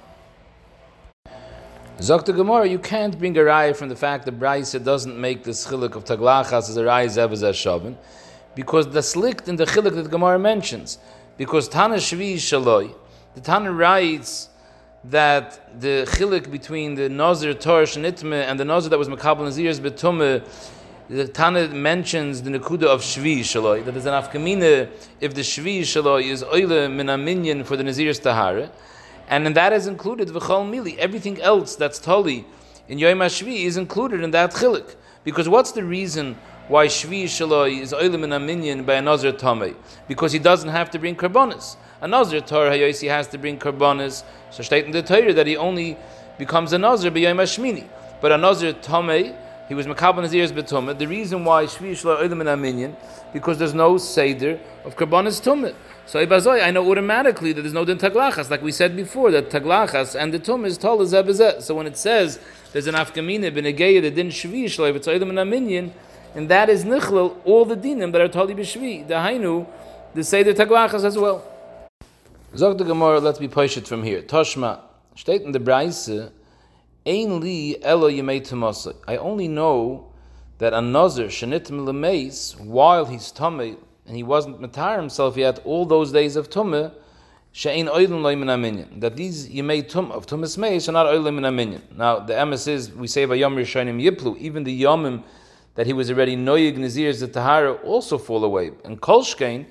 Zok 2.00 2.26
Gemara, 2.26 2.68
you 2.68 2.80
can't 2.80 3.18
bring 3.18 3.38
a 3.38 3.42
raya 3.42 3.76
from 3.76 3.88
the 3.88 3.96
fact 3.96 4.26
that 4.26 4.40
Braisa 4.40 4.84
doesn't 4.84 5.16
make 5.16 5.44
the 5.44 5.52
chilik 5.52 5.96
of 5.96 6.04
taglachas 6.04 6.68
as 6.70 6.76
a 6.76 6.84
raya 6.84 7.06
zevaz 7.06 7.44
shavin, 7.54 7.96
because 8.56 8.90
the 8.90 9.00
slikt 9.00 9.48
in 9.48 9.58
the 9.58 9.66
chilik 9.66 9.94
that 9.94 10.10
Gemara 10.10 10.40
mentions, 10.40 10.98
because 11.38 11.70
Tana 11.70 11.98
Shvi 11.98 12.36
Shaloi, 12.36 12.94
the 13.36 13.42
Tana 13.42 13.72
writes 13.72 14.50
that 15.04 15.80
the 15.80 16.06
chilik 16.10 16.52
between 16.52 16.96
the 16.96 17.10
Nazir 17.10 17.54
Torah 17.54 17.86
Shanitme 17.86 18.44
and 18.44 18.60
the 18.60 18.66
Nazir 18.66 18.90
that 18.90 18.98
was 18.98 19.08
Makabal 19.08 19.44
Nazir's 19.44 19.80
Betume, 19.80 20.44
the 21.10 21.28
Tana 21.28 21.68
mentions 21.68 22.42
the 22.42 22.50
Nakuda 22.50 22.86
of 22.86 23.02
Shvi 23.02 23.42
Shaloi, 23.42 23.86
that 23.86 23.92
there's 23.92 24.08
an 24.08 24.14
afkamina 24.14 24.90
if 25.22 25.36
the 25.36 25.42
Shvi 25.42 25.82
Shaloi 25.82 26.24
is 26.24 26.44
oile 26.44 26.92
min 26.92 27.64
for 27.64 27.78
the 27.78 27.84
Nazir's 27.84 28.18
Tahara, 28.18 28.72
and 29.28 29.48
in 29.48 29.54
that 29.54 29.74
is 29.74 29.88
included 29.88 30.30
v'chol 30.30 30.70
mili. 30.70 30.98
Everything 30.98 31.42
else 31.42 31.76
that's 31.76 32.00
tali 32.00 32.46
in 32.88 33.00
Yom 33.00 33.20
HaShvi 33.20 33.66
is 33.66 33.78
included 33.78 34.22
in 34.22 34.32
that 34.32 34.52
chilik. 34.52 34.96
Because 35.24 35.48
what's 35.48 35.72
the 35.72 35.84
reason 35.84 36.38
why 36.68 36.88
Shvi 36.88 37.26
Shaloi 37.26 37.80
is 37.80 37.94
oilim 37.94 38.24
in 38.24 38.34
a 38.34 38.40
minyan 38.40 38.84
by 38.84 38.96
a 38.96 39.02
Nazir? 39.02 39.34
Because 40.08 40.32
he 40.32 40.40
doesn't 40.40 40.70
have 40.70 40.92
to 40.92 41.00
bring 41.00 41.16
karbonis. 41.16 41.78
A 42.02 42.08
Nazir 42.08 42.42
Torah 42.42 42.72
Hayosi 42.72 43.08
has 43.08 43.28
to 43.28 43.38
bring 43.38 43.58
karbonis. 43.58 44.24
So 44.52 44.64
state 44.64 44.86
in 44.86 44.92
the 44.92 45.02
Torah 45.02 45.34
that 45.34 45.48
he 45.48 45.56
only 45.56 45.98
becomes 46.38 46.74
a 46.74 46.78
Nazir 46.78 47.12
by 47.12 47.20
Yom 47.20 47.38
HaShmini. 47.38 47.88
But 48.22 48.34
a 48.34 48.38
Nazir 48.38 48.74
he 49.70 49.76
was 49.76 49.88
Makab 49.88 50.22
Nazir's 50.22 50.52
Betumah. 50.52 50.98
The 50.98 51.08
reason 51.08 51.46
why 51.46 51.66
Shvi 51.66 51.92
Shaloi 51.92 52.28
oilim 52.28 52.42
in 52.42 52.48
a 52.48 52.58
minyan, 52.58 52.98
because 53.32 53.58
there's 53.58 53.74
no 53.74 53.98
Seder 53.98 54.60
of 54.84 54.98
karbonis 54.98 55.42
Tumah. 55.42 55.74
So 56.06 56.26
Ibazoi, 56.26 56.62
I 56.62 56.72
know 56.72 56.90
automatically 56.90 57.54
that 57.54 57.62
there's 57.62 57.74
no 57.74 57.86
din 57.86 57.98
taglachas, 57.98 58.50
like 58.50 58.62
we 58.62 58.72
said 58.72 58.96
before, 58.96 59.32
that 59.32 59.50
taglachas 59.50 60.20
and 60.20 60.34
the 60.34 60.40
tum 60.40 60.66
is 60.66 60.78
tol 60.78 61.06
So 61.06 61.76
when 61.76 61.88
it 61.88 61.98
says 61.98 62.40
there's 62.74 62.88
an 62.88 62.96
afkamina 62.96 63.52
b'negeya 63.52 64.02
the 64.02 64.12
din 64.12 64.28
shvi 64.28 64.66
shloiv 64.66 65.00
v'tzoydim 65.00 65.30
and 65.30 65.40
aminyan, 65.40 65.92
and 66.36 66.50
that 66.50 66.70
is 66.70 66.84
nichlil 66.84 67.38
all 67.46 67.66
the 67.66 67.78
dinim 67.78 68.12
that 68.12 68.22
are 68.22 68.28
tali 68.28 68.54
b'shvi. 68.54 69.08
The 69.08 69.14
hainu, 69.16 69.66
the 70.14 70.24
say 70.24 70.44
the 70.44 70.54
taglachas 70.54 71.06
as 71.06 71.18
well. 71.18 71.44
Zog 72.56 72.78
the 72.78 72.84
Gemara, 72.84 73.20
let's 73.20 73.40
be 73.40 73.48
pushed 73.48 73.88
from 73.88 74.04
here. 74.04 74.22
Toshma, 74.22 74.82
state 75.16 75.42
in 75.42 75.54
the 75.54 75.60
Braise, 75.60 76.30
Ein 77.06 77.42
li 77.42 77.78
elo 77.84 78.10
yemei 78.10 78.94
I 79.08 79.18
only 79.18 79.48
know 79.48 80.12
that 80.60 80.74
a 80.74 80.82
nazir 80.82 81.26
shenitim 81.28 81.86
lemeis 81.86 82.58
while 82.60 83.06
he's 83.06 83.32
tamei 83.34 83.78
and 84.14 84.18
he 84.18 84.22
wasn't 84.22 84.62
matar 84.62 84.96
himself 84.98 85.38
yet 85.38 85.58
all 85.66 85.88
those 85.88 86.12
days 86.12 86.36
of 86.36 86.48
tumah, 86.48 86.94
she'ein 87.52 87.88
oilim 87.88 88.22
loimin 88.22 88.46
aminyan. 88.46 89.02
That 89.02 89.16
these 89.16 89.50
yemei 89.50 89.90
tum 89.90 90.12
of 90.12 90.28
tumas 90.28 90.56
meis 90.56 90.88
are 90.88 90.92
not 90.92 91.08
oilim 91.08 91.40
in 91.40 91.46
aminyan. 91.46 91.82
Now 91.98 92.20
the 92.20 92.34
emes 92.34 92.68
is 92.68 92.92
we 92.92 93.08
say 93.08 93.26
by 93.26 93.34
yom 93.34 93.56
rishonim 93.56 94.00
yiplu. 94.00 94.38
Even 94.38 94.66
the 94.66 94.84
yomim 94.84 95.24
that 95.74 95.88
he 95.88 95.94
was 95.94 96.12
already 96.12 96.38
noyig 96.38 96.78
nazirs 96.78 97.22
the 97.22 97.28
tahara 97.28 97.74
also 97.74 98.20
fall 98.20 98.44
away. 98.44 98.70
And 98.86 99.02
kolshkein, 99.02 99.66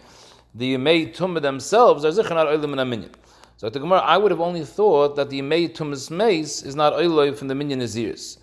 the 0.57 0.75
yemei 0.75 1.15
tumah 1.15 1.41
themselves 1.41 2.05
are 2.05 2.11
zichan 2.11 2.35
not 2.35 2.49
oilim 2.49 2.73
in 2.73 2.81
aminyan. 2.81 3.15
So 3.59 3.71
the 3.71 3.79
Gemara, 3.79 4.01
I 4.01 4.19
would 4.19 4.33
have 4.33 4.41
only 4.41 4.65
thought 4.65 5.15
that 5.15 5.31
the 5.31 5.41
yemei 5.41 5.73
tumas 5.73 6.11
meis 6.11 6.65
is 6.65 6.75
not 6.75 6.95
oilim 6.95 7.39
from 7.39 7.47
the 7.47 7.55
minyan 7.55 7.79
nazirs. 7.79 8.39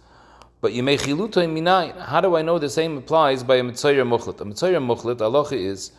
But 0.61 0.73
you 0.73 0.83
may 0.83 0.97
chiluto 0.97 1.47
minayin. 1.47 1.97
How 1.97 2.19
do 2.19 2.35
I 2.35 2.41
know 2.41 2.59
the 2.59 2.69
same 2.69 2.97
applies 2.97 3.43
by 3.43 3.55
a 3.55 3.63
mitzayir 3.63 4.05
muchlit? 4.05 4.41
A 4.41 4.43
mitzayir 4.43 4.83
muchlit, 4.85 5.21
aloha 5.21 5.55
is 5.55 5.93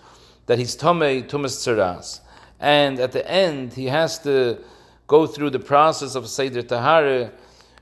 that 0.45 0.59
he's 0.59 0.77
tomei 0.77 1.27
tumas 1.27 1.57
tzaras, 1.57 2.21
and 2.59 2.99
at 2.99 3.13
the 3.13 3.27
end 3.31 3.73
he 3.73 3.87
has 3.87 4.19
to 4.19 4.59
go 5.07 5.27
through 5.27 5.49
the 5.49 5.59
process 5.59 6.15
of 6.15 6.29
seder 6.29 6.61
tahara, 6.61 7.33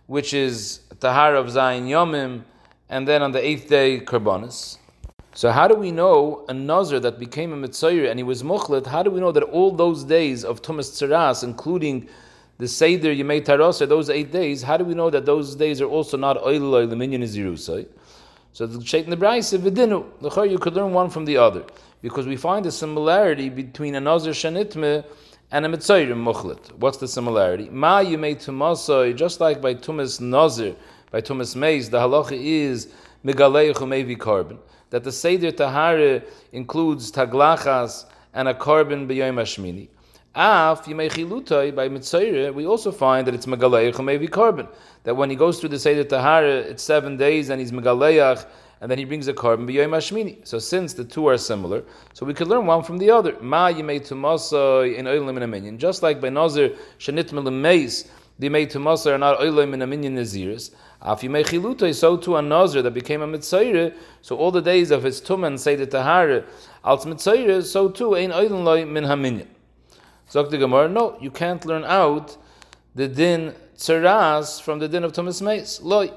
which 0.06 0.32
is 0.32 0.80
tahara 1.00 1.40
of 1.40 1.46
zayin 1.48 1.88
yomim, 1.88 2.42
and 2.88 3.08
then 3.08 3.22
on 3.22 3.32
the 3.32 3.44
eighth 3.44 3.68
day 3.68 3.98
karbonis. 3.98 4.78
So 5.34 5.50
how 5.50 5.66
do 5.66 5.74
we 5.74 5.90
know 5.90 6.44
a 6.48 6.54
nazir 6.54 7.00
that 7.00 7.18
became 7.18 7.52
a 7.52 7.68
mitzayir 7.68 8.08
and 8.08 8.20
he 8.20 8.22
was 8.22 8.44
muchlit? 8.44 8.86
How 8.86 9.02
do 9.02 9.10
we 9.10 9.18
know 9.18 9.32
that 9.32 9.42
all 9.42 9.72
those 9.72 10.04
days 10.04 10.44
of 10.44 10.62
tumas 10.62 10.90
tzaras, 10.92 11.42
including 11.42 12.08
the 12.58 12.66
Seder 12.66 13.14
Yemei 13.14 13.44
Tarasa, 13.44 13.88
those 13.88 14.10
eight 14.10 14.32
days, 14.32 14.62
how 14.62 14.76
do 14.76 14.84
we 14.84 14.94
know 14.94 15.10
that 15.10 15.24
those 15.24 15.54
days 15.54 15.80
are 15.80 15.86
also 15.86 16.16
not 16.16 16.42
Oiloi 16.42 16.88
Leminyan 16.88 17.22
Zirusai? 17.22 17.86
So 18.52 18.66
the 18.66 18.84
Sheikh 18.84 19.04
in 19.04 19.10
the 19.10 19.16
Bryce 19.16 19.52
Vidinu, 19.52 20.50
you 20.50 20.58
could 20.58 20.74
learn 20.74 20.92
one 20.92 21.08
from 21.08 21.24
the 21.24 21.36
other. 21.36 21.64
Because 22.02 22.26
we 22.26 22.36
find 22.36 22.66
a 22.66 22.72
similarity 22.72 23.48
between 23.48 23.94
a 23.94 24.00
Nazir 24.00 24.32
Shanitme 24.32 25.04
and 25.52 25.66
a 25.66 25.68
Mitzayrim 25.68 26.20
Mukhlit. 26.20 26.72
What's 26.78 26.98
the 26.98 27.06
similarity? 27.06 27.68
Ma 27.70 28.00
Yemei 28.00 28.34
Tumasai, 28.34 29.14
just 29.14 29.40
like 29.40 29.62
by 29.62 29.74
Tumas 29.74 30.20
Nazir, 30.20 30.74
by 31.12 31.20
Tumas 31.20 31.54
Meis, 31.54 31.88
the 31.88 31.98
halacha 31.98 32.32
is 32.32 32.92
Megalei 33.24 33.72
Chumevi 33.72 34.18
carbon. 34.18 34.58
That 34.90 35.04
the 35.04 35.12
Seder 35.12 35.52
Tahare 35.52 36.24
includes 36.52 37.12
Taglachas 37.12 38.06
and 38.34 38.48
a 38.48 38.54
carbon 38.54 39.06
B'Yom 39.06 39.34
Hashmini. 39.34 39.88
Af 40.40 40.84
Yimei 40.84 41.74
by 41.74 41.88
Mitzayre, 41.88 42.54
we 42.54 42.64
also 42.64 42.92
find 42.92 43.26
that 43.26 43.34
it's 43.34 43.46
Megaleich 43.46 43.94
Mevi 43.94 44.30
Carbon. 44.30 44.68
That 45.02 45.16
when 45.16 45.30
he 45.30 45.34
goes 45.34 45.58
through 45.58 45.70
the 45.70 45.80
Seder 45.80 46.04
Tahara, 46.04 46.58
it's 46.58 46.84
seven 46.84 47.16
days 47.16 47.50
and 47.50 47.60
he's 47.60 47.72
Megaleach, 47.72 48.46
and 48.80 48.88
then 48.88 48.98
he 48.98 49.04
brings 49.04 49.26
a 49.26 49.34
carbon 49.34 49.66
B'Yom 49.66 49.90
Hashmini. 49.90 50.46
So 50.46 50.60
since 50.60 50.94
the 50.94 51.04
two 51.04 51.26
are 51.26 51.38
similar, 51.38 51.82
so 52.12 52.24
we 52.24 52.34
could 52.34 52.46
learn 52.46 52.66
one 52.66 52.84
from 52.84 52.98
the 52.98 53.10
other. 53.10 53.36
Ma 53.40 53.72
Yimei 53.72 53.98
Tumasa 53.98 54.96
in 54.96 55.06
Oilim 55.06 55.42
in 55.42 55.50
Minyan. 55.50 55.76
Just 55.76 56.04
like 56.04 56.20
by 56.20 56.28
Nazir 56.28 56.76
Shanit 57.00 57.32
Meis, 57.32 58.08
the 58.38 58.48
Yimei 58.48 58.70
Tumasa 58.70 59.14
are 59.14 59.18
not 59.18 59.40
Oilim 59.40 59.74
in 59.74 59.90
Minyan 59.90 60.14
Naziris. 60.14 60.70
Af 61.02 61.22
Yimei 61.22 61.44
Chilutai, 61.44 61.92
so 61.92 62.16
too 62.16 62.36
a 62.36 62.42
Nazir 62.42 62.82
that 62.82 62.94
became 62.94 63.22
a 63.22 63.26
Mitzayre, 63.26 63.92
so 64.22 64.36
all 64.36 64.52
the 64.52 64.62
days 64.62 64.92
of 64.92 65.02
his 65.02 65.20
Tuman 65.20 65.58
Seder 65.58 65.86
Tahara, 65.86 66.44
als 66.84 67.06
Mitzayre, 67.06 67.60
so 67.60 67.88
too 67.88 68.14
ein 68.14 68.30
Oilim 68.30 68.92
Min 68.92 69.02
Haminyan. 69.02 69.48
Zok 70.30 70.50
the 70.50 70.58
Gemara, 70.58 70.88
no, 70.88 71.16
you 71.20 71.30
can't 71.30 71.64
learn 71.64 71.84
out 71.84 72.36
the 72.94 73.08
din 73.08 73.54
tzaras 73.76 74.60
from 74.60 74.78
the 74.78 74.88
din 74.88 75.04
of 75.04 75.12
Tumas 75.12 75.40
Meis. 75.40 75.80
Loi. 75.80 76.10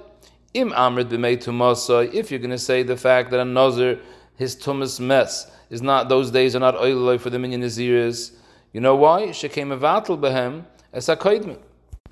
Im 0.53 0.71
amrit 0.71 1.05
b'mei 1.05 1.37
tumasai, 1.37 2.13
if 2.13 2.29
you're 2.29 2.39
going 2.39 2.51
to 2.51 2.57
say 2.57 2.83
the 2.83 2.97
fact 2.97 3.31
that 3.31 3.39
a 3.39 3.45
nazir, 3.45 3.99
his 4.35 4.53
Tumas 4.53 4.99
meis, 4.99 5.47
is 5.69 5.81
not, 5.81 6.09
those 6.09 6.29
days 6.29 6.57
are 6.57 6.59
not 6.59 6.75
oiloi 6.75 7.17
for 7.17 7.29
the 7.29 7.39
minyan 7.39 7.61
naziris, 7.61 8.33
you 8.73 8.79
know 8.79 8.95
why? 8.95 9.27
Shekem 9.27 9.77
avatal 9.77 10.19
behem 10.19 10.65
es 10.93 11.07
ha 11.07 11.15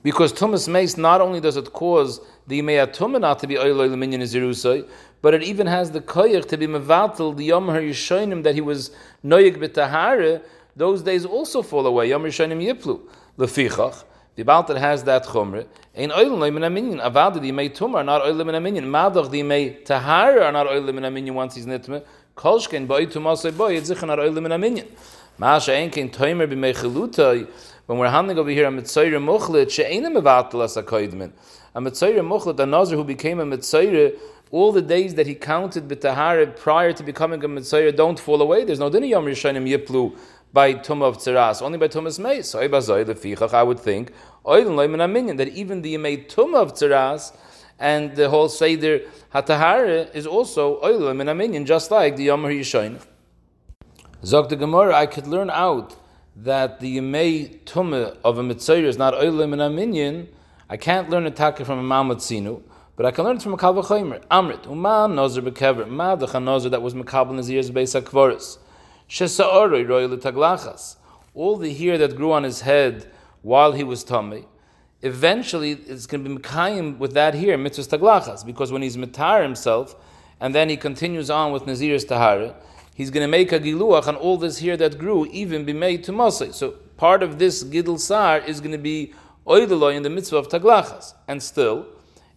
Because 0.03 0.33
Tumas 0.33 0.67
Meis 0.67 0.97
not 0.97 1.21
only 1.21 1.39
does 1.39 1.55
it 1.55 1.71
cause 1.71 2.19
the 2.47 2.61
Yimei 2.61 3.19
not 3.19 3.39
to 3.39 3.47
be 3.47 3.55
Oiloi 3.55 3.97
Minyan 3.97 4.21
Zirusai, 4.21 4.87
but 5.21 5.33
it 5.33 5.43
even 5.43 5.67
has 5.67 5.91
the 5.91 6.01
Koyach 6.01 6.47
to 6.49 6.57
be 6.57 6.67
Mevatel, 6.67 7.35
the 7.35 7.45
Yom 7.45 7.67
HaYishonim 7.67 8.43
that 8.43 8.55
he 8.55 8.61
was 8.61 8.91
Noyig 9.23 9.57
B'Tahare, 9.57 10.41
those 10.75 11.01
days 11.01 11.25
also 11.25 11.61
fall 11.61 11.85
away. 11.85 12.09
Yom 12.09 12.23
Rishonim 12.23 12.63
Yiplu. 12.63 12.99
Lefichach, 13.37 14.03
the 14.35 14.43
Baltat 14.43 14.77
has 14.77 15.03
that 15.05 15.25
chumre. 15.25 15.65
Ein 15.95 16.09
oilim 16.09 16.53
min 16.53 16.63
aminyan. 16.63 17.01
Avada 17.01 17.41
the 17.41 17.51
may 17.51 17.69
tumar, 17.69 18.03
not 18.03 18.21
oilim 18.21 18.47
min 18.47 18.55
aminyan. 18.55 18.83
Madach 18.83 19.31
the 19.31 19.43
may 19.43 19.69
tahar 19.69 20.41
are 20.41 20.51
not 20.51 20.67
oilim 20.67 20.95
min 20.95 21.03
aminyan 21.03 21.33
once 21.33 21.55
he's 21.55 21.65
nitme. 21.65 22.03
Kolshken 22.35 22.85
boy 22.85 23.05
tumasay 23.05 23.55
boy 23.55 23.75
yitzich 23.75 24.05
not 24.05 24.19
oilim 24.19 24.43
min 24.43 24.51
aminyan. 24.51 24.87
Masha 25.37 25.73
ein 25.73 25.89
kein 25.89 26.09
toimer 26.09 26.47
b'mei 26.47 26.75
chilutai. 26.75 27.49
When 27.85 27.97
we're 27.97 28.09
handling 28.09 28.37
over 28.37 28.49
here 28.49 28.67
a 28.67 28.71
mitzayre 28.71 29.23
muchlit, 29.23 29.71
she'enim 29.71 30.13
mevatel 30.13 30.63
as 30.63 30.75
a 30.75 30.83
koidmin. 30.83 31.31
A 31.73 31.79
mitzayre 31.79 32.19
muchlit, 32.19 32.59
a 32.59 32.65
nazir 32.65 32.97
who 32.97 33.05
became 33.05 33.39
a 33.39 33.45
mitzayre, 33.45 34.19
all 34.51 34.71
the 34.71 34.81
days 34.81 35.15
that 35.15 35.27
he 35.27 35.35
counted 35.35 35.87
b'tahara 35.87 36.55
prior 36.57 36.91
to 36.91 37.03
becoming 37.03 37.41
a 37.43 37.47
mitzayre 37.47 37.95
don't 37.95 38.19
fall 38.19 38.41
away. 38.41 38.65
There's 38.65 38.79
no 38.79 38.89
dini 38.89 39.09
yom 39.09 39.25
rishonim 39.25 39.65
yiplu 39.65 40.17
by 40.51 40.73
tum 40.73 41.01
of 41.01 41.17
tzeras, 41.17 41.61
only 41.61 41.77
by 41.77 41.87
tumas 41.87 42.19
meis. 42.19 42.49
So 42.49 42.59
I 42.59 43.63
would 43.63 43.79
think 43.79 44.11
that 44.43 45.51
even 45.53 45.81
the 45.81 45.95
yemei 45.95 46.27
tum 46.27 46.55
of 46.55 46.73
tzeras 46.73 47.31
and 47.77 48.15
the 48.15 48.29
whole 48.29 48.49
seder 48.49 49.01
hatahara 49.33 50.13
is 50.15 50.25
also 50.27 50.81
oilim 50.81 51.21
and 51.21 51.29
aminyan, 51.29 51.65
just 51.65 51.91
like 51.91 52.15
the 52.15 52.23
yom 52.23 52.43
yishayin. 52.43 52.99
Zok 54.23 54.49
the 54.49 54.55
Gemara, 54.55 54.95
I 54.95 55.05
could 55.05 55.27
learn 55.27 55.49
out 55.49 55.95
that 56.35 56.79
the 56.79 56.97
yemei 56.97 57.63
tum 57.65 57.93
of 57.93 58.37
a 58.37 58.41
mitzayir 58.41 58.83
is 58.83 58.97
not 58.97 59.13
oilim 59.13 59.53
and 59.53 59.61
aminyan. 59.61 60.27
I 60.69 60.77
can't 60.77 61.09
learn 61.09 61.25
a 61.25 61.31
taka 61.31 61.63
from 61.65 61.79
a 61.79 61.83
mamatzinu. 61.83 62.61
But 62.95 63.05
I 63.05 63.11
can 63.11 63.23
learn 63.23 63.37
it 63.37 63.41
from 63.41 63.53
a 63.53 63.57
kalvachomer. 63.57 64.21
Amrit, 64.27 64.65
uman 64.65 65.11
nozer 65.15 65.41
bekever, 65.41 65.87
ma 65.87 66.15
the 66.15 66.27
nozer 66.27 66.69
that 66.69 66.81
was 66.81 66.93
mekabel 66.93 67.31
nazir's 67.31 67.71
beis 67.71 67.95
hakvoris. 67.97 68.57
All 71.33 71.57
the 71.57 71.73
hair 71.73 71.97
that 71.97 72.15
grew 72.15 72.31
on 72.31 72.43
his 72.43 72.61
head 72.61 73.11
while 73.41 73.71
he 73.71 73.83
was 73.83 74.03
tummy, 74.03 74.45
eventually 75.01 75.71
it's 75.71 76.05
going 76.05 76.23
to 76.23 76.29
be 76.29 76.35
mekayim 76.35 76.99
with 76.99 77.13
that 77.13 77.33
hair, 77.33 77.57
mitzvah 77.57 77.97
taglachas, 77.97 78.45
because 78.45 78.71
when 78.71 78.83
he's 78.83 78.97
mitar 78.97 79.41
himself, 79.41 79.95
and 80.39 80.53
then 80.53 80.69
he 80.69 80.77
continues 80.77 81.29
on 81.29 81.51
with 81.51 81.65
Nazir's 81.65 82.05
tahara, 82.05 82.55
he's 82.93 83.09
going 83.09 83.23
to 83.23 83.27
make 83.27 83.51
a 83.51 83.59
giluach 83.59 84.07
on 84.07 84.15
all 84.15 84.37
this 84.37 84.59
hair 84.59 84.77
that 84.77 84.99
grew, 84.99 85.25
even 85.31 85.65
be 85.65 85.73
made 85.73 86.03
to 86.03 86.11
masay. 86.11 86.53
So 86.53 86.75
part 86.97 87.23
of 87.23 87.39
this 87.39 87.63
gidul 87.63 87.99
sar 87.99 88.37
is 88.39 88.59
going 88.59 88.73
to 88.73 88.77
be 88.77 89.13
oideloy 89.47 89.95
in 89.95 90.03
the 90.03 90.09
mitzvah 90.09 90.37
of 90.37 90.49
taglachas, 90.49 91.15
and 91.27 91.41
still 91.41 91.87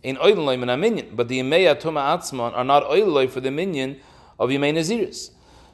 in 0.02 0.16
oideloy 0.16 0.58
min 0.58 0.70
minyan, 0.80 1.14
but 1.14 1.28
the 1.28 1.38
imeya 1.40 1.74
tuma 1.78 2.16
atzman 2.16 2.54
are 2.54 2.64
not 2.64 2.84
oideloy 2.84 3.28
for 3.28 3.40
the 3.40 3.50
minyan 3.50 4.00
of 4.38 4.48
yemei 4.48 4.72
Naziris. 4.72 5.31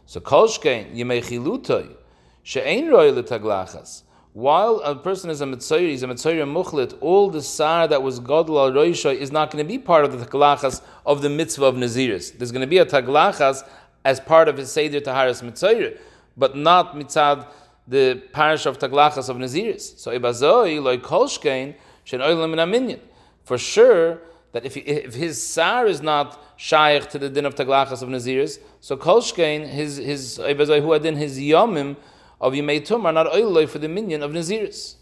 So 0.09 0.21
kolshkein 0.21 0.97
yemei 0.97 1.23
chilutoy 1.23 1.94
she'ein 2.42 2.88
roy 2.88 3.12
letaglachas. 3.12 4.05
While 4.33 4.81
a 4.83 4.94
person 4.94 5.29
is 5.29 5.42
a 5.42 5.44
mitzayir, 5.44 5.90
he's 5.90 6.03
a 6.03 6.07
mitzayir 6.07 6.51
muchlit, 6.51 6.97
all 7.03 7.29
the 7.29 7.42
sar 7.42 7.87
that 7.88 8.03
was 8.03 8.18
godel 8.18 8.57
al 8.57 8.73
roisha 8.73 9.14
is 9.14 9.31
not 9.31 9.51
going 9.51 9.62
to 9.62 9.68
be 9.68 9.77
part 9.77 10.07
of 10.07 10.18
the 10.18 10.25
taglachas 10.25 10.81
of 11.05 11.21
the 11.21 11.29
mitzvah 11.29 11.66
of 11.66 11.75
naziris. 11.75 12.38
There's 12.38 12.53
going 12.53 12.62
to 12.62 12.66
be 12.66 12.79
a 12.79 12.87
taglachas 12.87 13.68
as 14.03 14.18
part 14.18 14.49
of 14.49 14.57
his 14.57 14.73
seder 14.73 14.99
taharas 15.03 15.42
mitzayir, 15.42 15.99
but 16.38 16.57
not 16.57 16.94
mitzad 16.94 17.47
the 17.87 18.23
parish 18.33 18.64
of 18.64 18.79
taglachas 18.79 19.29
of 19.29 19.37
naziris. 19.37 19.99
So 19.99 20.18
ibazoi 20.18 20.83
loy 20.83 20.97
kolshkein 20.97 21.75
she'en 22.05 22.21
oilam 22.21 22.71
min 22.71 22.99
For 23.44 23.59
sure, 23.59 24.21
that 24.59 24.66
if, 24.66 24.75
he, 24.75 24.81
if 24.81 25.14
his 25.14 25.40
sar 25.40 25.87
is 25.87 26.03
not 26.03 26.42
shaykh 26.57 27.09
to 27.11 27.16
the 27.16 27.29
din 27.29 27.47
of 27.47 27.55
taglachas 27.55 28.03
of 28.03 28.09
naziris, 28.09 28.59
so 28.81 28.97
kolshkein 28.97 29.68
his 29.68 29.99
his 29.99 30.37
who 30.37 30.90
had 30.92 31.07
in 31.07 31.14
his 31.14 31.38
yomim 31.38 31.97
of 32.40 32.55
yimei 32.55 32.85
tum 32.85 33.07
are 33.07 33.12
not 33.12 33.29
oiloi 33.29 33.68
for 33.68 33.79
the 33.79 33.87
minyan 33.87 34.21
of 34.21 34.33
naziris. 34.33 34.97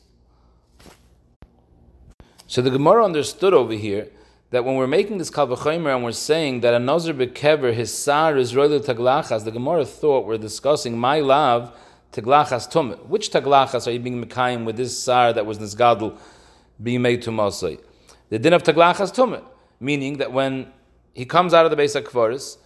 So 2.46 2.60
the 2.60 2.68
Gemara 2.68 3.02
understood 3.02 3.54
over 3.54 3.72
here 3.72 4.08
that 4.50 4.62
when 4.62 4.76
we're 4.76 4.86
making 4.86 5.16
this 5.16 5.30
kalvachomer 5.30 5.94
and 5.94 6.04
we're 6.04 6.12
saying 6.12 6.60
that 6.60 6.74
a 6.74 6.78
nazir 6.78 7.14
bekever 7.14 7.72
his 7.72 7.94
sar 7.94 8.36
is 8.36 8.52
roilu 8.52 8.84
taglachas, 8.84 9.44
the 9.44 9.50
Gemara 9.50 9.86
thought 9.86 10.26
we're 10.26 10.36
discussing 10.36 10.98
my 10.98 11.20
love 11.20 11.74
taglachas 12.12 12.70
tum. 12.70 12.92
Which 13.08 13.30
taglachas 13.30 13.86
are 13.86 13.92
you 13.92 14.00
being 14.00 14.22
mekayim 14.22 14.66
with 14.66 14.76
this 14.76 14.98
sar 14.98 15.32
that 15.32 15.46
was 15.46 15.58
nisgadol 15.58 16.18
being 16.82 17.00
made 17.00 17.22
to 17.22 17.30
masay? 17.30 17.80
The 18.28 18.38
din 18.38 18.52
of 18.52 18.62
taglachas 18.62 19.14
tumah, 19.14 19.42
meaning 19.80 20.18
that 20.18 20.32
when 20.32 20.72
he 21.14 21.24
comes 21.24 21.54
out 21.54 21.64
of 21.64 21.70
the 21.70 21.76
base 21.76 21.94
of 21.94 22.04
kvaris, 22.04 22.58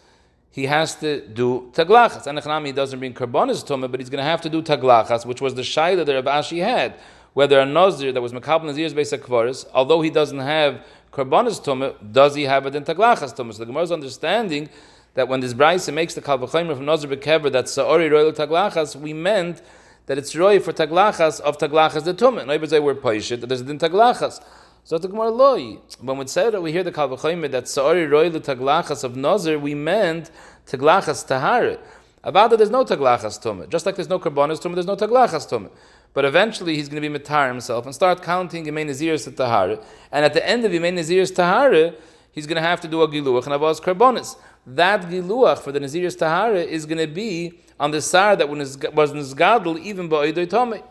he 0.51 0.67
has 0.67 0.97
to 0.97 1.27
do 1.29 1.71
taglachas. 1.73 2.27
And 2.27 2.39
Echnami 2.39 2.75
doesn't 2.75 2.99
bring 2.99 3.15
karbonis 3.15 3.65
tumah, 3.65 3.91
but 3.91 4.01
he's 4.01 4.11
going 4.11 4.23
to 4.23 4.29
have 4.29 4.41
to 4.41 4.51
do 4.51 4.63
taglachas, 4.63 5.25
which 5.25 5.41
was 5.41 5.55
the 5.55 5.63
shaila 5.63 6.05
that 6.05 6.15
Rav 6.15 6.25
Ashi 6.25 6.63
had. 6.63 6.95
Whether 7.33 7.61
a 7.61 7.67
nazir 7.67 8.11
that 8.11 8.21
was 8.21 8.33
mekabel 8.33 8.65
nazir's 8.65 8.93
base 8.93 9.13
of 9.13 9.21
kvaris, 9.21 9.65
although 9.73 10.01
he 10.01 10.11
doesn't 10.11 10.41
have 10.41 10.85
karbonis 11.13 11.63
tumah, 11.63 11.95
does 12.13 12.35
he 12.35 12.43
have 12.45 12.67
it 12.67 12.75
in 12.75 12.85
taglachas 12.85 13.37
tumah? 13.37 13.53
So 13.53 13.61
the 13.61 13.67
Gemara's 13.67 13.93
understanding 13.93 14.69
that 15.15 15.29
when 15.29 15.41
this 15.41 15.55
brisa 15.55 15.93
makes 15.95 16.15
the 16.15 16.23
kalvachomer 16.23 16.75
from 16.75 16.85
nazir 16.87 17.09
bekever 17.09 17.53
that 17.53 17.67
saori 17.67 18.11
royal 18.11 18.33
taglachas, 18.33 18.97
we 18.97 19.13
meant 19.13 19.63
that 20.07 20.19
it's 20.19 20.35
roy 20.35 20.59
for 20.59 20.73
taglachas 20.73 21.41
of 21.41 21.59
taglachas 21.59 22.03
the 22.03 22.15
tumah. 22.15 22.43
In 22.43 22.51
other 22.51 22.67
they 22.67 22.81
were 22.81 22.97
poishit 22.97 23.41
that 23.41 23.47
there's 23.47 23.63
din 23.63 23.79
taglachas. 23.79 24.43
So 24.83 24.99
the 24.99 25.09
Gemara 25.09 25.31
loy. 25.31 25.79
When 26.01 26.17
we 26.17 26.27
said 26.27 26.55
that 26.55 26.63
we 26.63 26.73
hear 26.73 26.83
the 26.83 26.91
Kalvachayim 26.91 27.51
that 27.51 27.69
Sa'ari 27.69 28.07
Roy 28.07 28.31
Taglachas 28.31 29.05
of 29.05 29.15
Nazir, 29.15 29.59
we 29.59 29.75
meant 29.75 30.31
Taglachas 30.67 31.27
Tahar. 31.27 31.77
About 32.25 32.51
that 32.51 32.57
there's 32.57 32.71
no 32.71 32.85
Taglachas 32.85 33.41
Tumah. 33.41 33.69
Just 33.69 33.87
like 33.87 33.97
there's 33.97 34.09
no 34.09 34.19
Karbonis 34.19 34.61
Tumah, 34.61 34.75
there's 34.75 34.87
no 34.87 34.97
Taglachas 34.97 35.49
Tumah. 35.49 35.71
But 36.13 36.25
eventually 36.25 36.77
he's 36.77 36.89
going 36.89 37.03
to 37.03 37.09
be 37.09 37.19
Matar 37.19 37.49
himself 37.49 37.85
and 37.85 37.95
start 37.95 38.23
counting 38.23 38.67
Yemei 38.67 38.85
Naziris 38.87 39.25
to. 39.37 39.83
And 40.11 40.25
at 40.25 40.35
the 40.35 40.47
end 40.47 40.65
of 40.65 40.73
Yemei 40.73 40.93
Naziris 40.93 41.35
Tahar, 41.35 41.95
he's 42.33 42.47
going 42.47 42.57
to 42.57 42.63
have 42.63 42.81
to 42.81 42.89
do 42.89 43.03
a 43.03 43.09
Giluach 43.09 43.47
and 43.47 43.55
Avaz 43.55 43.81
Karbonis. 43.81 44.37
That 44.67 45.03
Giluach 45.03 45.59
for 45.59 45.73
the 45.73 45.79
Naziris 45.79 46.19
Tahar 46.19 46.55
is 46.55 46.85
going 46.85 46.99
to 46.99 47.07
be 47.07 47.61
on 47.79 47.93
the 47.93 48.03
Sar 48.03 48.35
that 48.37 48.49
was 48.49 48.77
Nizgadl 48.77 49.79
even 49.81 50.09
by 50.09 50.31
Oidoy 50.31 50.47
Tomei. 50.47 50.83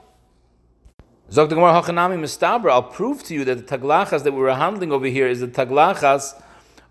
Zog 1.32 1.48
the 1.48 1.54
Gemara 1.54 1.74
Hachanami 1.74 2.18
Mistabra, 2.18 2.72
I'll 2.72 2.82
prove 2.82 3.22
to 3.26 3.36
you 3.36 3.46
that 3.46 3.68
the 3.68 3.78
taglachas 3.78 4.24
that 4.24 4.32
we 4.32 4.40
were 4.40 4.56
handling 4.56 4.92
over 4.92 5.06
here 5.06 5.28
is 5.28 5.42
the 5.42 5.48
taglachas 5.48 6.34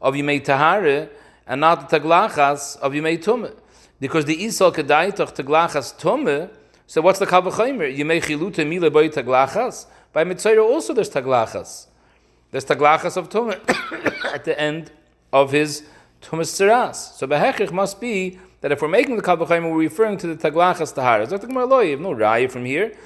of 0.00 0.14
Yimei 0.14 0.44
Tahare 0.44 1.08
and 1.44 1.60
not 1.60 1.90
the 1.90 1.98
taglachas 1.98 2.76
of 2.78 2.92
Yimei 2.92 3.18
Tumah. 3.18 3.52
Because 3.98 4.26
the 4.26 4.36
Isal 4.36 4.72
Kedaitach 4.72 5.34
taglachas 5.34 5.98
Tumah, 5.98 6.50
so 6.86 7.00
what's 7.00 7.18
the 7.18 7.26
Kavachimer? 7.26 7.92
Yimei 7.92 8.22
Chiluta 8.22 8.64
Mile 8.64 8.90
Boy 8.90 9.08
taglachas? 9.08 9.86
By 10.12 10.22
Mitzayra 10.22 10.62
also 10.62 10.94
there's 10.94 11.10
taglachas. 11.10 11.88
There's 12.52 12.64
taglachas 12.64 13.16
of 13.16 13.28
tumah 13.28 13.58
at 14.32 14.44
the 14.44 14.58
end 14.58 14.92
of 15.32 15.50
his 15.50 15.82
tumas 16.22 16.54
tzeras. 16.54 16.94
So 16.94 17.26
behechich 17.26 17.72
must 17.72 18.00
be 18.00 18.38
that 18.60 18.70
if 18.70 18.82
we're 18.82 18.86
making 18.86 19.16
the 19.16 19.22
kalvachayim, 19.22 19.68
we're 19.68 19.78
referring 19.78 20.16
to 20.18 20.32
the 20.32 20.36
taglachas. 20.36 20.96
It's 21.22 21.32
like 21.32 21.40
the 21.40 21.48
you 21.48 21.90
have 21.90 22.00
no 22.00 22.14
raya 22.14 22.48
from 22.48 22.64
here, 22.64 22.96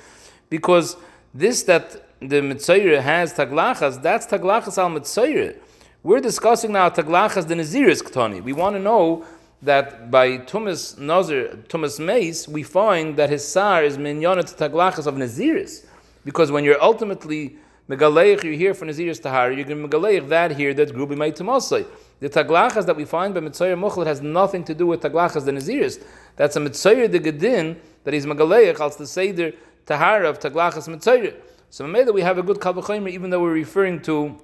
because 0.50 0.96
this 1.34 1.62
that 1.64 1.92
the 2.20 2.40
mitzayre 2.40 3.00
has 3.00 3.32
taglachas, 3.34 4.00
that's 4.02 4.26
taglachas 4.26 4.78
al 4.78 4.90
mitzayre. 4.90 5.56
We're 6.02 6.20
discussing 6.20 6.72
now 6.72 6.90
taglachas 6.90 7.48
the 7.48 7.54
naziris 7.54 8.02
ktani. 8.02 8.42
We 8.42 8.52
want 8.52 8.76
to 8.76 8.80
know 8.80 9.24
that 9.62 10.10
by 10.10 10.38
Tumas 10.38 10.98
Nazir, 10.98 11.58
Tumas 11.68 12.04
Meis, 12.04 12.48
we 12.48 12.62
find 12.62 13.16
that 13.16 13.30
his 13.30 13.46
sar 13.46 13.84
is 13.84 13.96
minyana 13.96 14.44
to 14.44 14.54
taglachas 14.54 15.06
of 15.06 15.14
naziris. 15.14 15.86
Because 16.24 16.50
when 16.50 16.64
you're 16.64 16.82
ultimately 16.82 17.56
megaleich, 17.88 18.42
you're 18.42 18.54
here 18.54 18.74
for 18.74 18.86
naziris 18.86 19.22
tahara, 19.22 19.54
you're 19.54 19.64
going 19.64 19.80
to 19.80 19.88
megaleich 19.88 20.28
that 20.28 20.56
here, 20.56 20.74
that 20.74 20.90
grubi 20.90 21.16
may 21.16 21.30
tumasai. 21.30 21.86
The 22.20 22.28
taglachas 22.28 22.86
that 22.86 22.96
we 22.96 23.04
find 23.04 23.34
by 23.34 23.40
Mitzayir 23.40 23.76
Mukhlat 23.78 24.06
has 24.06 24.20
nothing 24.20 24.62
to 24.64 24.74
do 24.74 24.86
with 24.86 25.00
taglachas 25.00 25.44
the 25.44 25.52
naziris. 25.52 26.02
That's 26.36 26.56
a 26.56 26.60
Mitzayir 26.60 27.10
the 27.10 27.18
Gedin 27.18 27.76
that 28.04 28.14
he's 28.14 28.26
megaleich, 28.26 28.78
als 28.78 28.96
the 28.96 29.06
Seder 29.06 29.52
tahara 29.86 30.28
of 30.28 30.38
taglachas 30.38 30.88
Mitzayir. 30.88 31.36
So 31.70 31.86
maybe 31.86 32.10
we 32.10 32.22
have 32.22 32.38
a 32.38 32.42
good 32.42 32.58
kalvachomer 32.58 33.10
even 33.10 33.30
though 33.30 33.40
we're 33.40 33.52
referring 33.52 34.00
to 34.02 34.38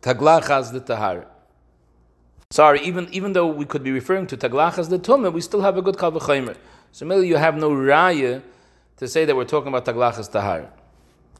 taglachas 0.00 0.72
the 0.72 0.80
tahar. 0.80 1.26
Sorry, 2.50 2.80
even 2.80 3.08
even 3.12 3.32
though 3.32 3.46
we 3.46 3.64
could 3.64 3.82
be 3.82 3.90
referring 3.90 4.26
to 4.28 4.36
taglachas 4.36 4.88
the 4.88 4.98
tumah, 4.98 5.32
we 5.32 5.40
still 5.40 5.62
have 5.62 5.76
a 5.76 5.82
good 5.82 5.96
kalvachomer. 5.96 6.56
So 6.92 7.04
maybe 7.06 7.26
you 7.26 7.36
have 7.36 7.56
no 7.56 7.70
raya 7.70 8.42
to 8.98 9.08
say 9.08 9.24
that 9.24 9.34
we're 9.34 9.44
talking 9.44 9.68
about 9.68 9.84
taglachas 9.84 10.30
tahar. 10.30 10.70